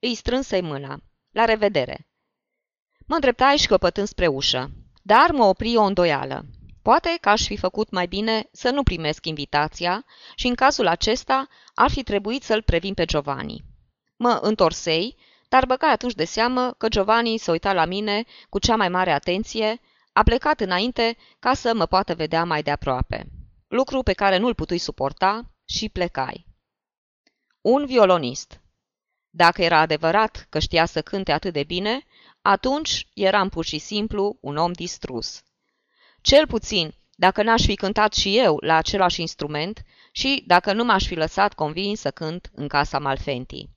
[0.00, 1.02] Îi strânse mâna.
[1.30, 2.09] La revedere!
[3.10, 4.70] Mă îndreptai și căpătând spre ușă,
[5.02, 6.44] dar mă opri o îndoială.
[6.82, 10.04] Poate că aș fi făcut mai bine să nu primesc invitația
[10.34, 13.64] și în cazul acesta ar fi trebuit să-l previn pe Giovanni.
[14.16, 15.16] Mă întorsei,
[15.48, 19.10] dar băgai atunci de seamă că Giovanni se uita la mine cu cea mai mare
[19.10, 19.80] atenție,
[20.12, 23.26] a plecat înainte ca să mă poată vedea mai de aproape.
[23.68, 26.46] Lucru pe care nu-l putui suporta și plecai.
[27.60, 28.60] Un violonist.
[29.30, 32.04] Dacă era adevărat că știa să cânte atât de bine,
[32.42, 35.42] atunci eram pur și simplu un om distrus.
[36.20, 39.82] Cel puțin, dacă n-aș fi cântat și eu la același instrument
[40.12, 43.68] și dacă nu m-aș fi lăsat convins să cânt în casa Malfenti.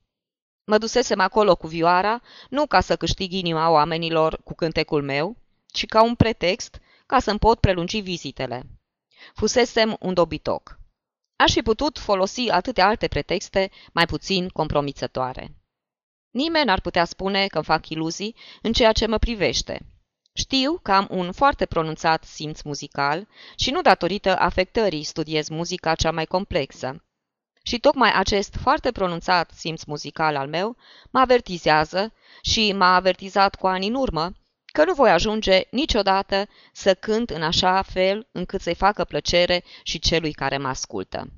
[0.64, 5.36] Mă dusesem acolo cu vioara, nu ca să câștig inima oamenilor cu cântecul meu,
[5.66, 8.66] ci ca un pretext ca să-mi pot prelungi vizitele.
[9.34, 10.78] Fusesem un dobitoc.
[11.36, 15.54] Aș fi putut folosi atâtea alte pretexte mai puțin compromițătoare.
[16.34, 19.86] Nimeni n-ar putea spune că îmi fac iluzii în ceea ce mă privește.
[20.32, 26.10] Știu că am un foarte pronunțat simț muzical și nu datorită afectării studiez muzica cea
[26.10, 27.04] mai complexă.
[27.62, 30.76] Și tocmai acest foarte pronunțat simț muzical al meu
[31.10, 32.12] mă avertizează
[32.42, 34.32] și m-a avertizat cu ani în urmă
[34.72, 39.98] că nu voi ajunge niciodată să cânt în așa fel încât să-i facă plăcere și
[39.98, 41.28] celui care mă ascultă.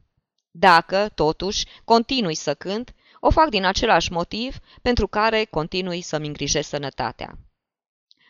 [0.51, 6.69] Dacă, totuși, continui să cânt, o fac din același motiv pentru care continui să-mi îngrijesc
[6.69, 7.39] sănătatea.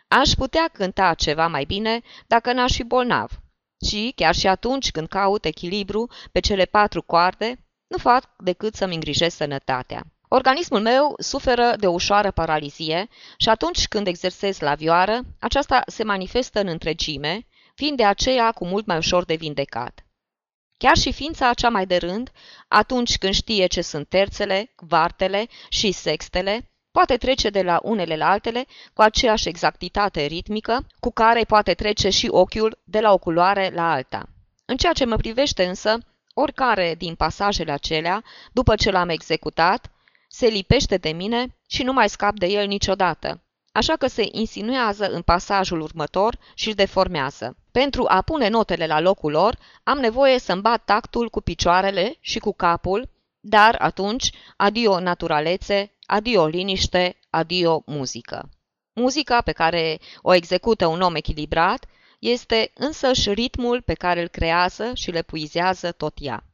[0.08, 3.30] Aș putea cânta ceva mai bine dacă n-aș fi bolnav.
[3.86, 8.94] Și, chiar și atunci când caut echilibru pe cele patru coarde, nu fac decât să-mi
[8.94, 10.04] îngrijesc sănătatea.
[10.28, 16.04] Organismul meu suferă de o ușoară paralizie și atunci când exersez la vioară, aceasta se
[16.04, 20.05] manifestă în întregime, fiind de aceea cu mult mai ușor de vindecat.
[20.78, 22.30] Chiar și ființa cea mai de rând,
[22.68, 28.30] atunci când știe ce sunt terțele, vartele și sextele, poate trece de la unele la
[28.30, 33.70] altele cu aceeași exactitate ritmică cu care poate trece și ochiul de la o culoare
[33.74, 34.28] la alta.
[34.64, 35.98] În ceea ce mă privește însă,
[36.34, 39.90] oricare din pasajele acelea, după ce l-am executat,
[40.28, 43.40] se lipește de mine și nu mai scap de el niciodată,
[43.72, 47.56] așa că se insinuează în pasajul următor și îl deformează.
[47.82, 52.38] Pentru a pune notele la locul lor, am nevoie să-mi bat tactul cu picioarele și
[52.38, 53.08] cu capul,
[53.40, 58.48] dar atunci, adio naturalețe, adio liniște, adio muzică.
[58.92, 61.86] Muzica pe care o execută un om echilibrat
[62.18, 66.44] este însăși ritmul pe care îl creează și le puizează tot ea.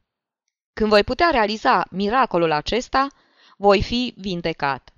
[0.73, 3.07] Când voi putea realiza miracolul acesta,
[3.57, 4.93] voi fi vindecat.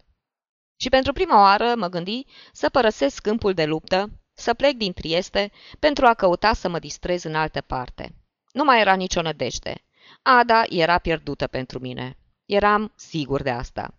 [0.80, 5.52] Și pentru prima oară mă gândi să părăsesc câmpul de luptă, să plec din Trieste
[5.78, 8.14] pentru a căuta să mă distrez în altă parte.
[8.52, 9.74] Nu mai era nicio nădejde.
[10.22, 12.16] Ada era pierdută pentru mine.
[12.46, 13.94] Eram sigur de asta.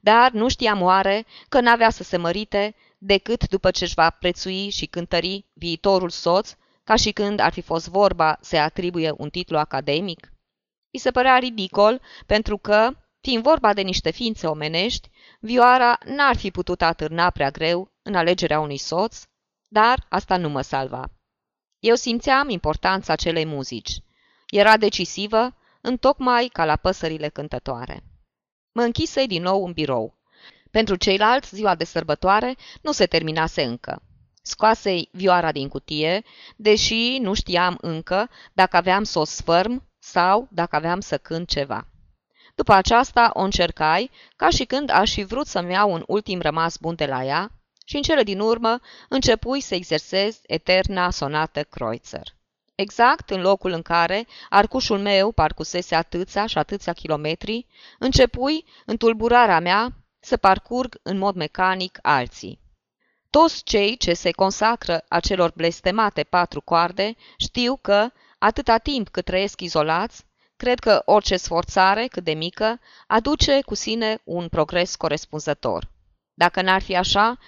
[0.00, 4.70] Dar nu știam oare că n-avea să se mărite decât după ce își va prețui
[4.70, 6.54] și cântări viitorul soț,
[6.84, 10.32] ca și când ar fi fost vorba să atribuie un titlu academic?
[10.90, 12.90] I se părea ridicol, pentru că,
[13.20, 15.10] fiind vorba de niște ființe omenești,
[15.40, 19.22] Vioara n-ar fi putut atârna prea greu în alegerea unui soț,
[19.68, 21.10] dar asta nu mă salva.
[21.78, 24.00] Eu simțeam importanța acelei muzici.
[24.50, 28.04] Era decisivă, întocmai ca la păsările cântătoare.
[28.72, 30.18] Mă închise din nou în birou.
[30.70, 34.02] Pentru ceilalți, ziua de sărbătoare nu se terminase încă.
[34.42, 36.24] Scoasei vioara din cutie,
[36.56, 41.86] deși nu știam încă dacă aveam să o sfărm sau dacă aveam să cânt ceva.
[42.54, 46.76] După aceasta o încercai, ca și când aș fi vrut să-mi iau un ultim rămas
[46.76, 47.50] bun de la ea,
[47.88, 52.34] și în cele din urmă începui să exersez eterna sonată Kreutzer.
[52.74, 57.66] Exact în locul în care arcușul meu parcusese atâția și atâția kilometri,
[57.98, 62.60] începui, în tulburarea mea, să parcurg în mod mecanic alții.
[63.30, 68.08] Toți cei ce se consacră acelor blestemate patru coarde știu că,
[68.38, 70.24] atâta timp cât trăiesc izolați,
[70.56, 75.90] cred că orice sforțare, cât de mică, aduce cu sine un progres corespunzător.
[76.34, 77.38] Dacă n-ar fi așa,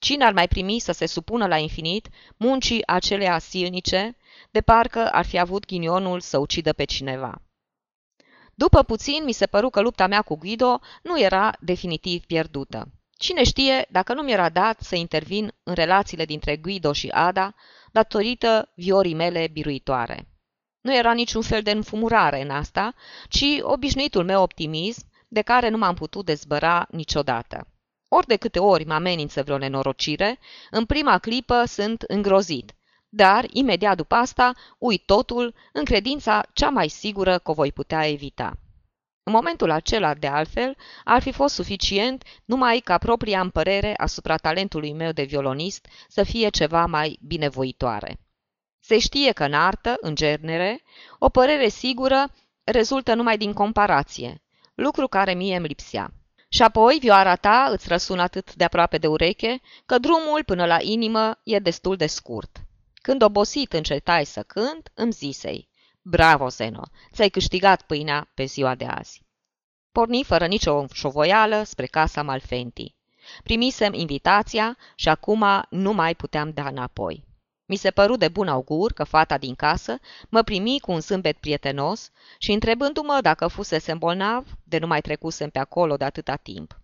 [0.00, 4.16] cine ar mai primi să se supună la infinit muncii acelea silnice,
[4.50, 7.42] de parcă ar fi avut ghinionul să ucidă pe cineva.
[8.54, 12.88] După puțin, mi se păru că lupta mea cu Guido nu era definitiv pierdută.
[13.18, 17.54] Cine știe dacă nu mi-era dat să intervin în relațiile dintre Guido și Ada,
[17.92, 20.28] datorită viorii mele biruitoare.
[20.80, 22.94] Nu era niciun fel de înfumurare în asta,
[23.28, 27.66] ci obișnuitul meu optimism, de care nu m-am putut dezbăra niciodată.
[28.12, 30.38] Ori de câte ori mă amenință vreo nenorocire,
[30.70, 32.74] în prima clipă sunt îngrozit,
[33.08, 38.08] dar imediat după asta uit totul în credința cea mai sigură că o voi putea
[38.08, 38.58] evita.
[39.22, 44.92] În momentul acela, de altfel, ar fi fost suficient numai ca propria împărere asupra talentului
[44.92, 48.20] meu de violonist să fie ceva mai binevoitoare.
[48.80, 50.82] Se știe că în artă, în genere,
[51.18, 52.32] o părere sigură
[52.64, 54.42] rezultă numai din comparație,
[54.74, 56.12] lucru care mie îmi lipsea.
[56.52, 60.78] Și apoi vioara ta îți răsună atât de aproape de ureche că drumul până la
[60.80, 62.58] inimă e destul de scurt.
[62.94, 65.68] Când obosit încetai să cânt, îmi zisei,
[66.02, 66.82] Bravo, Zeno,
[67.12, 69.22] ți-ai câștigat pâinea pe ziua de azi.
[69.92, 72.94] Porni fără nicio șovoială spre casa Malfenti.
[73.42, 77.24] Primisem invitația și acum nu mai puteam da înapoi.
[77.70, 79.98] Mi se păru de bun augur că fata din casă
[80.28, 85.50] mă primi cu un zâmbet prietenos și întrebându-mă dacă fusese bolnav, de nu mai trecusem
[85.50, 86.80] pe acolo de atâta timp.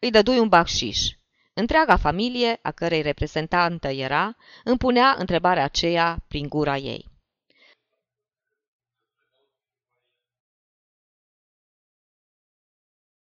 [0.00, 1.08] Îi dădui un bacșiș.
[1.54, 7.11] Întreaga familie, a cărei reprezentantă era, îmi punea întrebarea aceea prin gura ei.